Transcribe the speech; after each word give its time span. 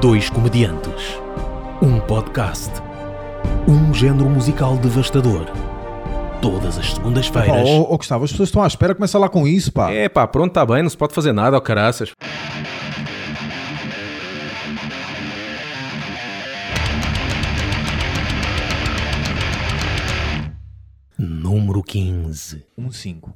Dois 0.00 0.30
comediantes. 0.30 1.18
Um 1.82 2.00
podcast. 2.00 2.70
Um 3.68 3.92
género 3.92 4.28
musical 4.28 4.76
devastador. 4.76 5.46
Todas 6.40 6.78
as 6.78 6.94
segundas-feiras. 6.94 7.68
ó, 7.68 7.92
ó, 7.92 7.96
Gustavo, 7.96 8.24
as 8.24 8.30
pessoas 8.30 8.48
estão 8.48 8.62
à 8.62 8.66
espera, 8.66 8.94
começa 8.94 9.18
lá 9.18 9.28
com 9.28 9.46
isso, 9.46 9.72
pá. 9.72 9.90
É 9.90 10.08
pá, 10.08 10.26
pronto, 10.26 10.48
está 10.48 10.64
bem, 10.64 10.82
não 10.82 10.90
se 10.90 10.96
pode 10.96 11.14
fazer 11.14 11.32
nada, 11.32 11.56
ó 11.56 11.60
caraças. 11.60 12.12
Número 21.18 21.82
15. 21.82 22.64
Um 22.76 22.90
5. 22.90 23.34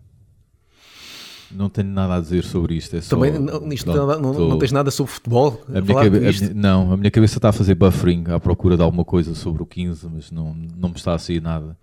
Não 1.54 1.68
tenho 1.68 1.88
nada 1.88 2.16
a 2.16 2.20
dizer 2.20 2.44
sobre 2.44 2.74
isto. 2.74 2.96
É 2.96 3.00
só, 3.00 3.16
Também 3.16 3.38
não, 3.38 3.72
isto 3.72 3.86
não, 3.86 4.06
não- 4.20 4.34
tô- 4.34 4.48
não 4.48 4.58
tens 4.58 4.72
nada 4.72 4.90
sobre 4.90 5.12
futebol? 5.12 5.62
A 5.68 5.72
minha 5.72 5.84
falar 5.86 6.04
cabe- 6.04 6.16
a 6.18 6.20
minha- 6.32 6.54
não, 6.54 6.92
a 6.92 6.96
minha 6.96 7.10
cabeça 7.10 7.38
está 7.38 7.48
a 7.50 7.52
fazer 7.52 7.74
buffering 7.74 8.24
à 8.28 8.40
procura 8.40 8.76
de 8.76 8.82
alguma 8.82 9.04
coisa 9.04 9.34
sobre 9.34 9.62
o 9.62 9.66
15, 9.66 10.08
mas 10.12 10.30
não, 10.30 10.54
não 10.76 10.88
me 10.88 10.96
está 10.96 11.14
a 11.14 11.18
sair 11.18 11.40
nada. 11.40 11.76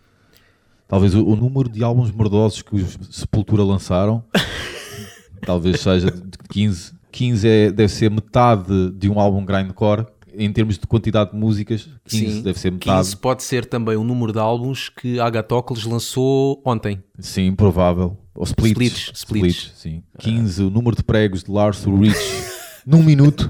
Talvez 0.88 1.16
o, 1.16 1.26
o 1.26 1.36
número 1.36 1.70
de 1.70 1.84
álbuns 1.84 2.12
mordosos 2.12 2.62
que 2.62 2.76
os 2.76 2.98
Sepultura 3.09 3.64
lançaram 3.64 4.23
talvez 5.45 5.80
seja 5.80 6.12
de 6.12 6.38
15. 6.50 6.94
15 7.12 7.48
é, 7.48 7.72
deve 7.72 7.92
ser 7.92 8.09
metade 8.09 8.90
de 8.92 9.09
um 9.09 9.20
álbum 9.20 9.44
grindcore. 9.45 10.06
Em 10.34 10.52
termos 10.52 10.77
de 10.77 10.88
quantidade 10.88 11.31
de 11.31 11.38
músicas, 11.38 11.90
15 12.05 12.31
Sim, 12.31 12.41
deve 12.41 12.59
ser 12.59 12.72
metade. 12.72 12.98
15 12.99 13.17
pode 13.17 13.44
ser 13.44 13.66
também 13.66 13.95
o 13.95 14.03
número 14.03 14.31
de 14.31 14.39
álbuns 14.39 14.89
que 14.89 15.20
a 15.20 15.26
Agatocles 15.26 15.84
lançou 15.85 16.62
ontem. 16.66 17.03
Sim, 17.20 17.53
provável. 17.53 18.17
Ou 18.34 18.44
splits. 18.45 18.77
Splits, 18.77 19.12
splits. 19.13 19.73
sim. 19.75 20.03
15, 20.20 20.63
o 20.63 20.70
número 20.70 20.95
de 20.95 21.03
pregos 21.03 21.44
de 21.44 21.52
Lars 21.52 21.86
Ulrich 21.86 22.17
num 22.86 23.03
minuto. 23.03 23.49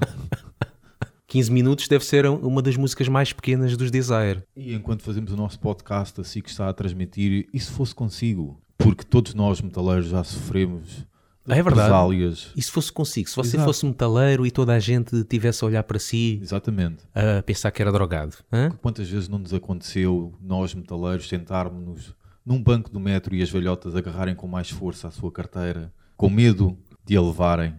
15 1.28 1.50
minutos 1.52 1.88
deve 1.88 2.04
ser 2.04 2.26
uma 2.26 2.62
das 2.62 2.76
músicas 2.76 3.08
mais 3.08 3.32
pequenas 3.32 3.78
dos 3.78 3.90
Desire. 3.90 4.44
E 4.54 4.74
enquanto 4.74 5.02
fazemos 5.02 5.32
o 5.32 5.38
nosso 5.38 5.60
podcast, 5.60 6.20
assim 6.20 6.42
que 6.42 6.50
está 6.50 6.68
a 6.68 6.74
transmitir, 6.74 7.48
e 7.54 7.60
se 7.60 7.72
fosse 7.72 7.96
consigo? 7.96 8.60
Porque 8.78 9.06
todos 9.06 9.34
nós, 9.34 9.62
metaleiros, 9.62 10.08
já 10.08 10.24
sofremos 10.24 11.06
É 11.48 11.62
verdade. 11.62 12.52
E 12.56 12.62
se 12.62 12.70
fosse 12.72 12.92
consigo? 12.92 13.28
Se 13.30 13.36
você 13.36 13.56
Exato. 13.58 13.66
fosse 13.66 13.86
metaleiro 13.86 14.46
e 14.46 14.52
toda 14.52 14.74
a 14.74 14.80
gente 14.80 15.24
tivesse 15.24 15.64
a 15.64 15.68
olhar 15.68 15.84
para 15.84 15.98
si 16.00 16.40
Exatamente. 16.42 17.04
a 17.16 17.42
pensar 17.42 17.72
que 17.72 17.82
era 17.82 17.92
drogado? 17.92 18.36
hã? 18.52 18.70
Quantas 18.82 19.10
vezes 19.10 19.28
não 19.28 19.40
nos 19.40 19.54
aconteceu, 19.54 20.34
nós 20.42 20.74
metaleiros, 20.74 21.28
sentarmos-nos 21.28 22.14
num 22.46 22.62
banco 22.62 22.90
do 22.92 23.00
metro 23.00 23.36
e 23.36 23.42
as 23.42 23.50
velhotas 23.50 23.96
agarrarem 23.96 24.36
com 24.36 24.48
mais 24.48 24.70
força 24.70 25.08
a 25.08 25.12
sua 25.12 25.32
carteira, 25.32 25.92
com 26.16 26.30
medo 26.30 26.78
de 27.06 27.18
a 27.18 27.22
levarem? 27.22 27.74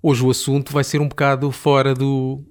Hoje 0.00 0.24
o 0.24 0.30
assunto 0.30 0.72
vai 0.72 0.84
ser 0.84 1.00
um 1.00 1.08
bocado 1.08 1.50
fora 1.50 1.94
do, 1.94 2.44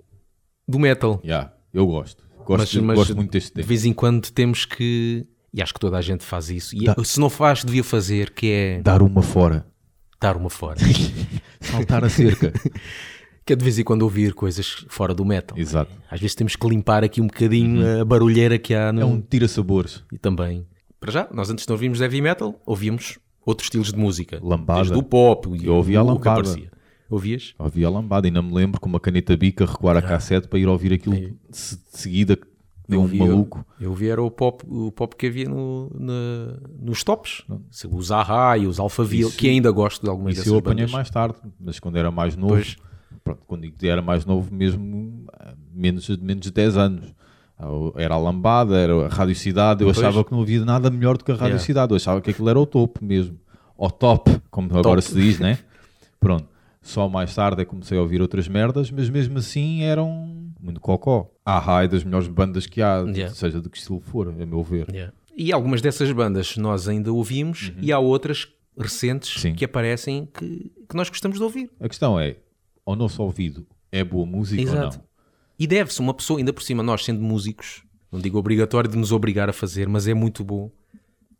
do 0.67 0.77
metal. 0.77 1.21
Já, 1.23 1.53
eu 1.73 1.87
gosto. 1.87 2.27
Gosto, 2.45 2.79
de- 2.79 2.85
gosto 2.93 3.15
muito 3.15 3.31
deste 3.31 3.47
de 3.49 3.53
tema. 3.55 3.67
vez 3.67 3.85
em 3.85 3.93
quando 3.93 4.29
temos 4.31 4.65
que. 4.65 5.25
E 5.53 5.61
acho 5.61 5.73
que 5.73 5.79
toda 5.79 5.97
a 5.97 6.01
gente 6.01 6.23
faz 6.25 6.49
isso. 6.49 6.75
E 6.75 6.85
Dá- 6.85 6.95
se 7.03 7.19
não 7.19 7.29
faz, 7.29 7.63
devia 7.63 7.83
fazer, 7.83 8.31
que 8.31 8.51
é 8.51 8.81
Dar 8.81 9.01
uma 9.01 9.21
fora. 9.21 9.65
Dar 10.19 10.37
uma 10.37 10.49
fora. 10.49 10.79
Saltar 11.61 12.03
a 12.03 12.09
cerca. 12.09 12.51
que 13.45 13.53
é 13.53 13.55
de 13.55 13.63
vez 13.63 13.79
em 13.79 13.83
quando 13.83 14.01
ouvir 14.01 14.33
coisas 14.33 14.85
fora 14.89 15.13
do 15.13 15.23
metal. 15.23 15.57
Exato. 15.57 15.91
Às 16.11 16.19
vezes 16.19 16.35
temos 16.35 16.55
que 16.55 16.67
limpar 16.67 17.03
aqui 17.03 17.21
um 17.21 17.27
bocadinho 17.27 18.01
a 18.01 18.05
barulheira 18.05 18.57
que 18.57 18.73
há 18.73 18.91
no. 18.91 19.01
É 19.01 19.05
um 19.05 19.21
tira-sabores. 19.21 20.03
E 20.11 20.17
também. 20.17 20.65
Para 20.99 21.11
já, 21.11 21.27
nós 21.31 21.49
antes 21.49 21.65
de 21.65 21.71
ouvirmos 21.71 22.01
heavy 22.01 22.21
metal, 22.21 22.59
ouvíamos 22.65 23.17
outros 23.45 23.67
estilos 23.67 23.93
de 23.93 23.97
música. 23.99 24.39
Lambada. 24.43 24.81
Desde 24.81 24.97
o 24.97 25.03
pop 25.03 25.47
e 25.55 25.65
Eu 25.67 25.75
ouvia 25.75 25.99
a 25.99 26.03
que 26.03 26.07
lambada. 26.09 26.31
aparecia. 26.41 26.71
Ouvias? 27.09 27.53
Havia 27.57 27.87
a 27.87 27.89
lambada, 27.89 28.27
ainda 28.27 28.41
me 28.41 28.53
lembro 28.53 28.81
com 28.81 28.89
uma 28.89 28.99
caneta 28.99 29.37
bica 29.37 29.65
recuar 29.65 29.95
a 29.95 30.01
cassete 30.01 30.49
para 30.49 30.59
ir 30.59 30.67
ouvir 30.67 30.91
aquilo 30.91 31.15
de 31.15 31.33
se- 31.51 31.79
de 32.87 32.95
um 32.97 33.01
ouvi- 33.01 33.19
maluco. 33.19 33.65
Eu 33.79 33.93
vi 33.93 34.07
era 34.07 34.21
o 34.21 34.31
pop, 34.31 34.63
o 34.67 34.91
pop 34.91 35.15
que 35.15 35.27
havia 35.27 35.49
no, 35.49 35.91
na- 35.99 36.57
nos 36.79 37.03
tops. 37.03 37.43
Os 37.91 38.11
Ahá 38.11 38.57
e 38.57 38.65
os 38.67 38.79
Alphaville, 38.79 39.23
Isso- 39.27 39.37
que 39.37 39.49
ainda 39.49 39.69
gosto 39.71 40.03
de 40.03 40.09
algumas 40.09 40.33
Isso 40.33 40.41
dessas 40.41 40.53
eu 40.53 40.59
apanhei 40.59 40.77
bandas. 40.85 40.91
mais 40.93 41.09
tarde, 41.09 41.35
mas 41.59 41.79
quando 41.79 41.97
era 41.97 42.09
mais 42.11 42.35
novo, 42.37 42.63
pronto, 43.23 43.41
quando 43.45 43.67
era 43.83 44.01
mais 44.01 44.25
novo, 44.25 44.53
mesmo 44.53 45.25
menos, 45.73 46.05
de- 46.05 46.17
menos 46.23 46.41
de 46.41 46.51
10 46.51 46.77
anos. 46.77 47.13
Era 47.95 48.13
a 48.13 48.17
lambada, 48.19 48.77
era 48.77 49.05
a 49.05 49.09
Rádio 49.09 49.35
Cidade. 49.35 49.81
Eu 49.83 49.87
Pois. 49.87 49.97
achava 49.97 50.23
que 50.23 50.31
não 50.31 50.41
havia 50.41 50.63
nada 50.63 50.91
melhor 50.91 51.17
do 51.17 51.23
que 51.25 51.31
a 51.31 51.35
Rádio 51.35 51.47
Yeah. 51.47 51.65
Cidade. 51.65 51.91
Eu 51.91 51.95
achava 51.97 52.21
que 52.21 52.29
aquilo 52.29 52.49
era 52.49 52.59
o 52.59 52.65
topo 52.67 53.03
mesmo. 53.03 53.35
O 53.75 53.89
top, 53.89 54.39
como 54.51 54.77
agora 54.77 55.01
se 55.01 55.13
diz, 55.15 55.39
né? 55.39 55.57
Pronto. 56.19 56.45
Só 56.83 57.09
mais 57.09 57.33
tarde 57.35 57.61
é 57.61 57.65
que 57.65 57.69
comecei 57.71 57.97
a 57.97 58.01
ouvir 58.01 58.21
outras 58.21 58.47
merdas, 58.47 58.91
mas 58.91 59.09
mesmo 59.09 59.39
assim 59.39 59.81
eram 59.81 60.46
muito 60.59 60.79
cocó. 60.81 61.31
A 61.45 61.59
High 61.59 61.87
das 61.87 62.03
melhores 62.03 62.27
bandas 62.27 62.65
que 62.65 62.81
há, 62.81 62.99
Yeah. 63.07 63.33
seja 63.33 63.61
de 63.61 63.69
que 63.69 63.77
estilo 63.77 63.99
for, 63.99 64.27
a 64.27 64.31
meu 64.45 64.63
ver. 64.63 64.87
Yeah. 64.89 65.13
E 65.35 65.51
algumas 65.53 65.81
dessas 65.81 66.11
bandas 66.11 66.57
nós 66.57 66.87
ainda 66.87 67.11
ouvimos 67.13 67.71
e 67.79 67.91
há 67.91 67.99
outras 67.99 68.47
recentes 68.77 69.35
Uhum. 69.35 69.41
Sim. 69.41 69.53
que 69.55 69.65
aparecem 69.65 70.25
que, 70.25 70.71
que 70.89 70.95
nós 70.95 71.09
gostamos 71.09 71.37
de 71.37 71.43
ouvir. 71.43 71.69
A 71.79 71.87
questão 71.87 72.19
é, 72.19 72.37
ao 72.85 72.95
nosso 72.95 73.21
ouvido, 73.23 73.65
é 73.91 74.03
boa 74.03 74.25
música 74.25 74.61
ou 74.61 74.67
Exato. 74.67 74.97
não? 74.97 75.05
E 75.59 75.65
deve-se 75.65 75.99
uma 75.99 76.13
pessoa, 76.13 76.39
ainda 76.39 76.53
por 76.53 76.61
cima, 76.63 76.83
nós 76.83 77.03
sendo 77.03 77.21
músicos, 77.21 77.83
não 78.11 78.19
digo 78.19 78.37
obrigatório 78.37 78.89
de 78.89 78.97
nos 78.97 79.11
obrigar 79.11 79.49
a 79.49 79.53
fazer, 79.53 79.87
mas 79.87 80.07
é 80.07 80.13
muito 80.13 80.43
bom 80.43 80.71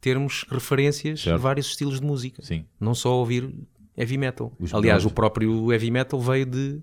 termos 0.02 0.46
referências 0.50 1.22
Certo. 1.22 1.36
a 1.36 1.38
vários 1.38 1.68
estilos 1.68 2.00
de 2.00 2.06
música. 2.06 2.42
Sim. 2.44 2.66
Não 2.80 2.94
só 2.96 3.16
ouvir 3.16 3.54
heavy 3.98 4.18
metal. 4.18 4.52
Os 4.60 4.74
Aliás, 4.74 4.84
melhores. 5.00 5.06
o 5.06 5.10
próprio 5.12 5.72
heavy 5.72 5.90
metal 5.92 6.20
veio 6.20 6.46
de. 6.46 6.82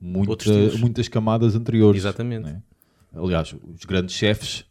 Muita- 0.00 0.78
muitas 0.78 1.08
camadas 1.08 1.54
anteriores. 1.54 2.02
Exatamente. 2.02 2.44
né? 2.44 2.62
Aliás, 3.14 3.54
os 3.74 3.84
grandes 3.84 4.14
chefes 4.14 4.64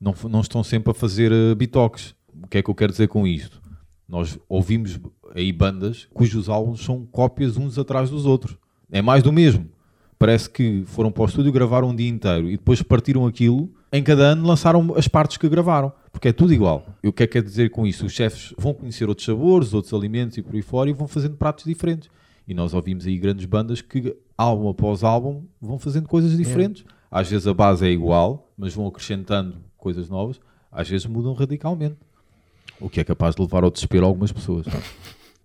não, 0.00 0.14
não 0.28 0.40
estão 0.40 0.62
sempre 0.62 0.90
a 0.90 0.94
fazer 0.94 1.32
uh, 1.32 1.54
bitoques. 1.54 2.14
O 2.42 2.46
que 2.46 2.58
é 2.58 2.62
que 2.62 2.68
eu 2.70 2.74
quero 2.74 2.92
dizer 2.92 3.08
com 3.08 3.26
isto? 3.26 3.60
Nós 4.08 4.38
ouvimos 4.48 5.00
aí 5.34 5.52
bandas 5.52 6.06
cujos 6.12 6.48
álbuns 6.48 6.84
são 6.84 7.04
cópias 7.06 7.56
uns 7.56 7.78
atrás 7.78 8.10
dos 8.10 8.26
outros. 8.26 8.56
É 8.90 9.00
mais 9.02 9.22
do 9.22 9.32
mesmo. 9.32 9.68
Parece 10.18 10.48
que 10.48 10.82
foram 10.86 11.10
para 11.10 11.22
o 11.22 11.26
estúdio 11.26 11.52
gravaram 11.52 11.90
um 11.90 11.94
dia 11.94 12.08
inteiro 12.08 12.48
e 12.48 12.52
depois 12.52 12.80
partiram 12.82 13.26
aquilo. 13.26 13.70
Em 13.92 14.02
cada 14.02 14.22
ano 14.22 14.46
lançaram 14.46 14.94
as 14.96 15.06
partes 15.08 15.36
que 15.36 15.48
gravaram. 15.48 15.92
Porque 16.12 16.28
é 16.28 16.32
tudo 16.32 16.54
igual. 16.54 16.86
E 17.02 17.08
o 17.08 17.12
que 17.12 17.22
é 17.22 17.26
que 17.26 17.34
quer 17.34 17.42
dizer 17.42 17.70
com 17.70 17.86
isso? 17.86 18.06
Os 18.06 18.12
chefes 18.12 18.54
vão 18.56 18.72
conhecer 18.72 19.08
outros 19.08 19.26
sabores, 19.26 19.74
outros 19.74 19.92
alimentos 19.92 20.38
e 20.38 20.42
por 20.42 20.54
aí 20.54 20.62
fora 20.62 20.88
e 20.88 20.92
vão 20.92 21.06
fazendo 21.08 21.36
pratos 21.36 21.64
diferentes. 21.64 22.08
E 22.48 22.54
nós 22.54 22.72
ouvimos 22.72 23.06
aí 23.06 23.18
grandes 23.18 23.44
bandas 23.44 23.80
que, 23.82 24.16
álbum 24.36 24.68
após 24.68 25.02
álbum, 25.02 25.44
vão 25.60 25.78
fazendo 25.78 26.08
coisas 26.08 26.36
diferentes. 26.36 26.84
Às 27.10 27.30
vezes 27.30 27.46
a 27.46 27.54
base 27.54 27.86
é 27.86 27.90
igual, 27.90 28.50
mas 28.56 28.74
vão 28.74 28.86
acrescentando 28.86 29.56
coisas 29.76 30.08
novas. 30.08 30.40
Às 30.70 30.88
vezes 30.88 31.06
mudam 31.06 31.32
radicalmente. 31.32 31.96
O 32.80 32.90
que 32.90 33.00
é 33.00 33.04
capaz 33.04 33.34
de 33.34 33.42
levar 33.42 33.64
ao 33.64 33.70
desespero 33.70 34.04
algumas 34.04 34.32
pessoas. 34.32 34.66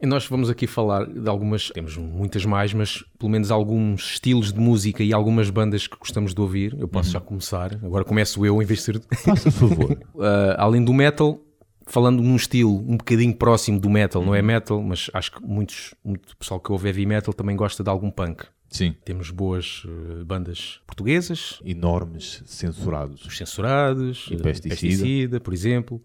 E 0.01 0.05
nós 0.05 0.25
vamos 0.25 0.49
aqui 0.49 0.65
falar 0.65 1.05
de 1.05 1.29
algumas, 1.29 1.69
temos 1.69 1.95
muitas 1.95 2.43
mais, 2.43 2.73
mas 2.73 3.05
pelo 3.19 3.31
menos 3.31 3.51
alguns 3.51 4.13
estilos 4.13 4.51
de 4.51 4.59
música 4.59 5.03
e 5.03 5.13
algumas 5.13 5.49
bandas 5.51 5.85
que 5.85 5.95
gostamos 5.95 6.33
de 6.33 6.41
ouvir. 6.41 6.75
Eu 6.79 6.87
posso 6.87 7.11
já 7.11 7.21
começar, 7.21 7.75
agora 7.83 8.03
começo 8.03 8.43
eu 8.43 8.61
em 8.61 8.65
vez 8.65 8.79
de 8.79 8.85
ser. 8.85 9.01
Faça 9.23 9.51
favor. 9.51 9.97
Uh, 10.21 10.53
além 10.57 10.83
do 10.83 10.93
metal, 10.93 11.39
falando 11.87 12.21
num 12.21 12.35
estilo 12.35 12.77
um 12.79 12.97
bocadinho 12.97 13.35
próximo 13.35 13.79
do 13.79 13.89
metal, 13.89 14.23
não 14.23 14.35
é 14.35 14.41
metal, 14.41 14.81
mas 14.81 15.09
acho 15.13 15.31
que 15.31 15.43
muitos, 15.43 15.95
muito 16.03 16.37
pessoal 16.37 16.59
que 16.59 16.71
ouve 16.71 16.87
heavy 16.87 17.05
metal 17.05 17.33
também 17.33 17.55
gosta 17.55 17.83
de 17.83 17.89
algum 17.89 18.11
punk. 18.11 18.45
Sim. 18.71 18.95
Temos 19.05 19.29
boas 19.29 19.83
uh, 19.85 20.23
bandas 20.25 20.79
portuguesas, 20.87 21.59
Enormes 21.63 22.41
censurados. 22.45 23.25
os 23.25 23.37
Censurados, 23.37 24.27
E 24.31 24.35
uh, 24.35 24.41
Pesticida. 24.41 25.39
por 25.39 25.53
exemplo. 25.53 26.01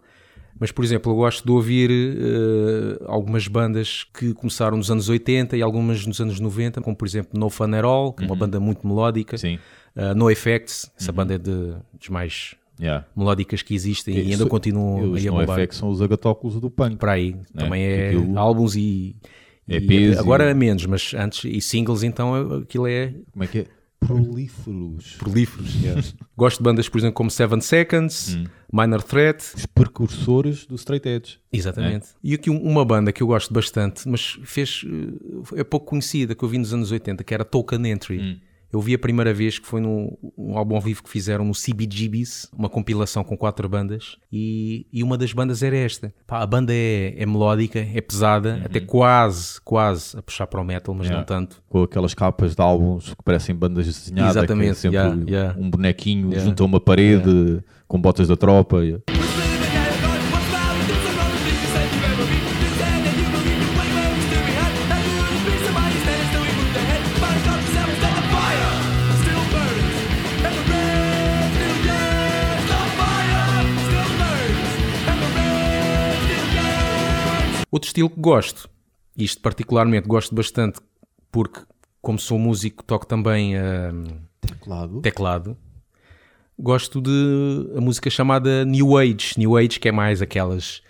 Mas, 0.58 0.72
por 0.72 0.84
exemplo, 0.84 1.12
eu 1.12 1.16
gosto 1.16 1.44
de 1.44 1.50
ouvir 1.52 1.90
uh, 1.90 3.04
algumas 3.06 3.46
bandas 3.46 4.04
que 4.04 4.32
começaram 4.34 4.76
nos 4.76 4.90
anos 4.90 5.08
80 5.08 5.56
e 5.56 5.62
algumas 5.62 6.06
nos 6.06 6.18
anos 6.20 6.40
90, 6.40 6.80
como 6.80 6.96
por 6.96 7.06
exemplo 7.06 7.38
No 7.38 7.48
Fun 7.50 7.72
At 7.74 7.84
All, 7.84 8.12
que 8.12 8.24
é 8.24 8.26
uma 8.26 8.34
banda 8.36 8.58
muito 8.58 8.86
melódica. 8.86 9.36
Uhum. 9.36 9.38
Sim. 9.38 9.58
Uh, 9.94 10.14
no 10.14 10.30
Effects, 10.30 10.90
essa 10.98 11.12
banda 11.12 11.34
é 11.34 11.38
de, 11.38 11.74
das 11.98 12.08
mais 12.10 12.54
Yeah. 12.78 13.06
melódicas 13.16 13.62
que 13.62 13.74
existem 13.74 14.14
e 14.16 14.20
ainda 14.20 14.34
Isso- 14.34 14.48
continuam 14.48 14.98
a 14.98 15.06
no 15.06 15.30
bombar. 15.32 15.58
FX 15.60 15.76
são 15.76 15.88
os 15.88 16.02
agatóculos 16.02 16.60
do 16.60 16.68
punk. 16.70 16.96
Para 16.96 17.12
aí, 17.12 17.34
também 17.54 17.82
é 17.82 18.08
Aquilo- 18.08 18.38
álbuns 18.38 18.76
e, 18.76 18.80
e 18.80 19.16
EPs 19.68 20.18
agora 20.18 20.50
e- 20.50 20.54
menos, 20.54 20.86
mas 20.86 21.12
antes 21.14 21.44
e 21.44 21.60
singles 21.60 22.02
então 22.02 22.34
aquilo 22.62 22.86
é 22.86 23.14
Como 23.32 23.44
é 23.44 23.46
que 23.46 23.58
é? 23.60 23.66
Prolíferos. 23.98 25.14
prolíferos. 25.18 26.14
Gosto 26.36 26.58
de 26.58 26.62
bandas, 26.64 26.88
por 26.88 26.98
exemplo, 26.98 27.14
como 27.14 27.30
Seven 27.30 27.60
Seconds, 27.60 28.34
Hum. 28.36 28.44
Minor 28.72 29.02
Threat, 29.02 29.42
Os 29.56 29.66
precursores 29.66 30.66
do 30.66 30.74
Straight 30.76 31.08
Edge. 31.08 31.38
exatamente. 31.52 32.08
E 32.22 32.34
aqui 32.34 32.50
um- 32.50 32.60
uma 32.62 32.84
banda 32.84 33.10
que 33.12 33.22
eu 33.22 33.26
gosto 33.26 33.52
bastante, 33.52 34.08
mas 34.08 34.38
fez 34.44 34.84
eh, 35.54 35.60
é 35.60 35.64
pouco 35.64 35.86
conhecida, 35.86 36.34
que 36.34 36.42
eu 36.42 36.48
vi 36.48 36.58
nos 36.58 36.72
anos 36.74 36.90
80, 36.92 37.24
que 37.24 37.32
era 37.34 37.44
Token 37.44 37.86
Entry. 37.88 38.18
Hum. 38.20 38.36
Eu 38.76 38.80
vi 38.82 38.92
a 38.92 38.98
primeira 38.98 39.32
vez 39.32 39.58
que 39.58 39.66
foi 39.66 39.80
num 39.80 40.14
um 40.36 40.58
álbum 40.58 40.74
ao 40.74 40.82
vivo 40.82 41.02
que 41.02 41.08
fizeram 41.08 41.46
no 41.46 41.52
CBGBs, 41.54 42.50
uma 42.52 42.68
compilação 42.68 43.24
com 43.24 43.34
quatro 43.34 43.66
bandas, 43.70 44.18
e, 44.30 44.86
e 44.92 45.02
uma 45.02 45.16
das 45.16 45.32
bandas 45.32 45.62
era 45.62 45.74
esta. 45.74 46.12
Pá, 46.26 46.42
a 46.42 46.46
banda 46.46 46.74
é, 46.74 47.14
é 47.16 47.24
melódica, 47.24 47.78
é 47.78 48.00
pesada, 48.02 48.60
até 48.62 48.78
quase, 48.78 49.58
quase 49.62 50.14
a 50.18 50.20
puxar 50.20 50.46
para 50.46 50.60
o 50.60 50.64
metal, 50.64 50.94
mas 50.94 51.06
Yeah. 51.06 51.20
não 51.20 51.24
tanto. 51.24 51.62
Com 51.70 51.84
aquelas 51.84 52.12
capas 52.12 52.54
de 52.54 52.60
álbuns 52.60 53.14
que 53.14 53.22
parecem 53.24 53.54
bandas 53.54 53.86
desenhadas, 53.86 54.32
que 54.34 54.38
é 54.38 54.42
Exatamente, 54.42 54.74
sempre 54.76 54.98
yeah, 54.98 55.22
yeah. 55.26 55.58
um 55.58 55.70
bonequinho 55.70 56.28
Yeah. 56.28 56.44
junto 56.44 56.62
a 56.62 56.66
uma 56.66 56.80
parede 56.80 57.64
com 57.88 57.98
botas 57.98 58.28
da 58.28 58.36
tropa. 58.36 58.82
Outro 77.76 77.88
estilo 77.88 78.08
que 78.08 78.18
gosto, 78.18 78.70
isto 79.14 79.42
particularmente 79.42 80.08
gosto 80.08 80.34
bastante, 80.34 80.80
porque 81.30 81.60
como 82.00 82.18
sou 82.18 82.38
músico, 82.38 82.82
toco 82.82 83.04
também 83.04 83.54
hum, 83.54 84.04
Teclado. 84.40 85.02
teclado. 85.02 85.56
Gosto 86.58 87.02
de 87.02 87.70
a 87.76 87.80
música 87.82 88.08
chamada 88.08 88.64
New 88.64 88.96
Age. 88.96 89.34
New 89.36 89.58
Age, 89.58 89.78
que 89.78 89.90
é 89.90 89.92
mais 89.92 90.22
aquelas, 90.22 90.80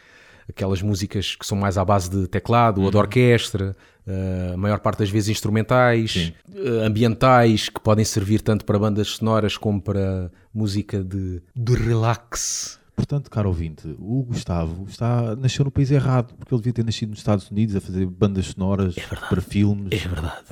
aquelas 0.48 0.80
músicas 0.80 1.34
que 1.34 1.44
são 1.44 1.58
mais 1.58 1.76
à 1.76 1.84
base 1.84 2.08
de 2.08 2.28
teclado 2.28 2.80
ou 2.80 2.88
de 2.88 2.96
orquestra, 2.96 3.76
eh, 4.06 4.52
a 4.54 4.56
maior 4.56 4.78
parte 4.78 5.00
das 5.00 5.10
vezes 5.10 5.30
instrumentais, 5.30 6.32
eh, 6.54 6.86
ambientais, 6.86 7.68
que 7.68 7.80
podem 7.80 8.04
servir 8.04 8.42
tanto 8.42 8.64
para 8.64 8.78
bandas 8.78 9.08
sonoras 9.08 9.56
como 9.56 9.82
para 9.82 10.30
música 10.54 11.02
de, 11.02 11.42
de 11.52 11.74
relax. 11.74 12.75
Portanto, 12.96 13.30
caro 13.30 13.48
ouvinte, 13.50 13.86
o 13.98 14.22
Gustavo 14.24 14.86
está, 14.88 15.36
nasceu 15.36 15.64
no 15.66 15.70
país 15.70 15.90
errado, 15.90 16.34
porque 16.34 16.52
ele 16.52 16.60
devia 16.62 16.72
ter 16.72 16.84
nascido 16.84 17.10
nos 17.10 17.18
Estados 17.18 17.50
Unidos 17.50 17.76
a 17.76 17.80
fazer 17.80 18.06
bandas 18.06 18.46
sonoras 18.46 18.94
para 19.28 19.40
filmes 19.42 19.92
É 19.92 20.08
verdade, 20.08 20.44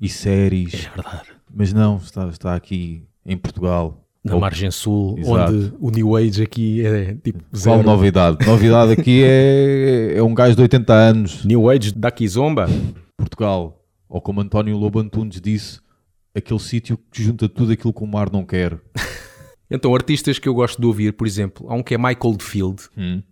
e 0.00 0.08
séries, 0.08 0.86
é 0.86 0.88
verdade. 0.96 1.28
mas 1.54 1.72
não, 1.74 1.98
está, 1.98 2.26
está 2.28 2.54
aqui 2.54 3.04
em 3.24 3.36
Portugal. 3.36 4.02
Na 4.24 4.34
Ou- 4.34 4.40
margem 4.40 4.70
sul, 4.70 5.18
Exato. 5.18 5.52
onde 5.52 5.72
o 5.78 5.90
New 5.90 6.16
Age 6.16 6.42
aqui 6.42 6.84
é 6.84 7.14
tipo 7.14 7.38
Qual 7.50 7.76
zero. 7.76 7.82
novidade? 7.82 8.46
Novidade 8.46 8.92
aqui 8.92 9.22
é, 9.24 10.14
é 10.16 10.22
um 10.22 10.34
gajo 10.34 10.56
de 10.56 10.62
80 10.62 10.92
anos, 10.92 11.44
New 11.44 11.68
Age 11.70 11.92
da 11.92 12.10
Kizomba. 12.10 12.66
Portugal, 13.16 13.82
ou 14.08 14.20
como 14.20 14.40
António 14.40 14.76
Lobo 14.76 14.98
Antunes 14.98 15.40
disse, 15.40 15.80
aquele 16.34 16.60
sítio 16.60 16.98
que 17.10 17.22
junta 17.22 17.48
tudo 17.48 17.72
aquilo 17.72 17.92
que 17.92 18.02
o 18.02 18.06
mar 18.06 18.30
não 18.32 18.44
quer. 18.44 18.78
Então, 19.70 19.94
artistas 19.94 20.38
que 20.38 20.48
eu 20.48 20.54
gosto 20.54 20.80
de 20.80 20.86
ouvir, 20.86 21.12
por 21.12 21.26
exemplo, 21.26 21.66
há 21.70 21.74
um 21.74 21.82
que 21.82 21.94
é 21.94 21.98
Michael 21.98 22.18
Oldfield, 22.24 22.82
Hum. 22.96 23.22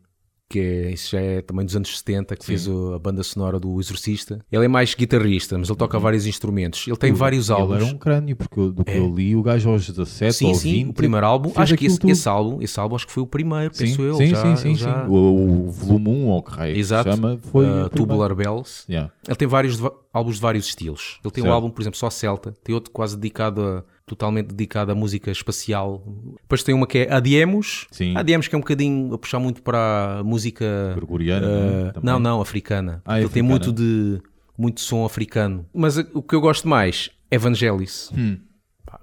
que 0.50 0.58
é, 0.58 0.90
isso 0.92 1.10
já 1.10 1.20
é 1.20 1.42
também 1.42 1.66
dos 1.66 1.76
anos 1.76 1.98
70, 1.98 2.34
que 2.34 2.42
fez 2.46 2.66
o- 2.66 2.94
a 2.94 2.98
banda 2.98 3.22
sonora 3.22 3.60
do 3.60 3.78
Exorcista. 3.78 4.38
Ele 4.50 4.64
é 4.64 4.68
mais 4.68 4.94
guitarrista, 4.94 5.58
mas 5.58 5.68
ele 5.68 5.76
toca 5.76 5.98
vários 5.98 6.24
instrumentos. 6.26 6.86
Ele 6.88 6.96
tem 6.96 7.12
vários 7.12 7.50
Uhum. 7.50 7.54
Ele 7.56 7.62
álbuns. 7.62 7.82
era 7.82 7.94
um 7.94 7.98
crânio, 7.98 8.34
porque 8.34 8.58
eu- 8.58 8.72
do 8.72 8.82
que 8.82 8.92
eu 8.96 9.14
li, 9.14 9.36
o 9.36 9.42
gajo 9.42 9.68
aos 9.68 9.86
17 9.86 10.32
Sim, 10.36 10.46
ou 10.46 10.54
sim, 10.54 10.72
20... 10.72 10.88
o 10.88 10.92
primeiro 10.94 11.26
álbum. 11.26 11.50
fez 11.50 11.58
Acho 11.64 11.76
que 11.76 11.84
esse, 11.84 11.98
esse 12.10 12.26
álbum, 12.26 12.62
esse 12.62 12.80
álbum 12.80 12.96
acho 12.96 13.06
que 13.06 13.12
foi 13.12 13.22
o 13.22 13.26
primeiro, 13.26 13.74
Sim, 13.76 13.84
penso 13.84 14.00
eu. 14.00 14.14
sim, 14.14 14.26
já, 14.28 14.36
sim, 14.42 14.56
sim, 14.56 14.68
ele 14.70 14.78
sim. 14.78 14.84
já- 14.84 15.06
O, 15.06 15.66
o 15.66 15.70
volume 15.70 16.08
1, 16.08 16.26
ou 16.28 16.42
que 16.42 16.50
raio 16.52 16.70
que 16.72 16.76
se 16.76 16.80
Exato. 16.80 17.10
chama, 17.10 17.38
foi 17.52 17.66
Uh, 17.66 17.84
o. 17.84 17.90
Tubular 17.90 18.34
Bells. 18.34 18.84
Yeah. 18.88 19.12
Ele 19.26 19.36
tem 19.36 19.46
vários 19.48 19.78
álbuns 20.14 20.36
de 20.36 20.40
vários 20.40 20.66
estilos. 20.66 21.20
Ele 21.22 21.30
tem 21.30 21.42
um 21.42 21.46
Certo. 21.48 21.54
álbum, 21.56 21.68
por 21.68 21.82
exemplo, 21.82 21.98
só 21.98 22.08
Celta, 22.08 22.54
tem 22.64 22.74
outro 22.74 22.90
quase 22.90 23.16
dedicado 23.18 23.60
a 23.62 23.84
totalmente 24.08 24.48
dedicado 24.48 24.90
à 24.90 24.94
música 24.94 25.30
espacial. 25.30 26.02
Depois 26.42 26.62
tem 26.62 26.74
uma 26.74 26.86
que 26.86 26.98
é 26.98 27.12
Adiemos. 27.12 27.86
Sim. 27.90 28.14
Adiemos 28.16 28.48
que 28.48 28.54
é 28.54 28.58
um 28.58 28.60
bocadinho 28.60 29.14
a 29.14 29.18
puxar 29.18 29.38
muito 29.38 29.62
para 29.62 30.18
a 30.18 30.24
música 30.24 30.92
Gregoriano, 30.96 31.46
uh, 31.46 32.00
não 32.02 32.18
não, 32.18 32.40
africana. 32.40 33.02
Ah, 33.04 33.18
é 33.18 33.22
Ele 33.22 33.28
tem 33.28 33.42
muito 33.42 33.72
de 33.72 34.20
muito 34.56 34.80
som 34.80 35.04
africano. 35.04 35.66
Mas 35.72 35.96
uh, 35.96 36.06
o 36.14 36.22
que 36.22 36.34
eu 36.34 36.40
gosto 36.40 36.66
mais 36.66 37.10
é 37.30 37.38
Vangelis. 37.38 38.10
Hum. 38.16 38.38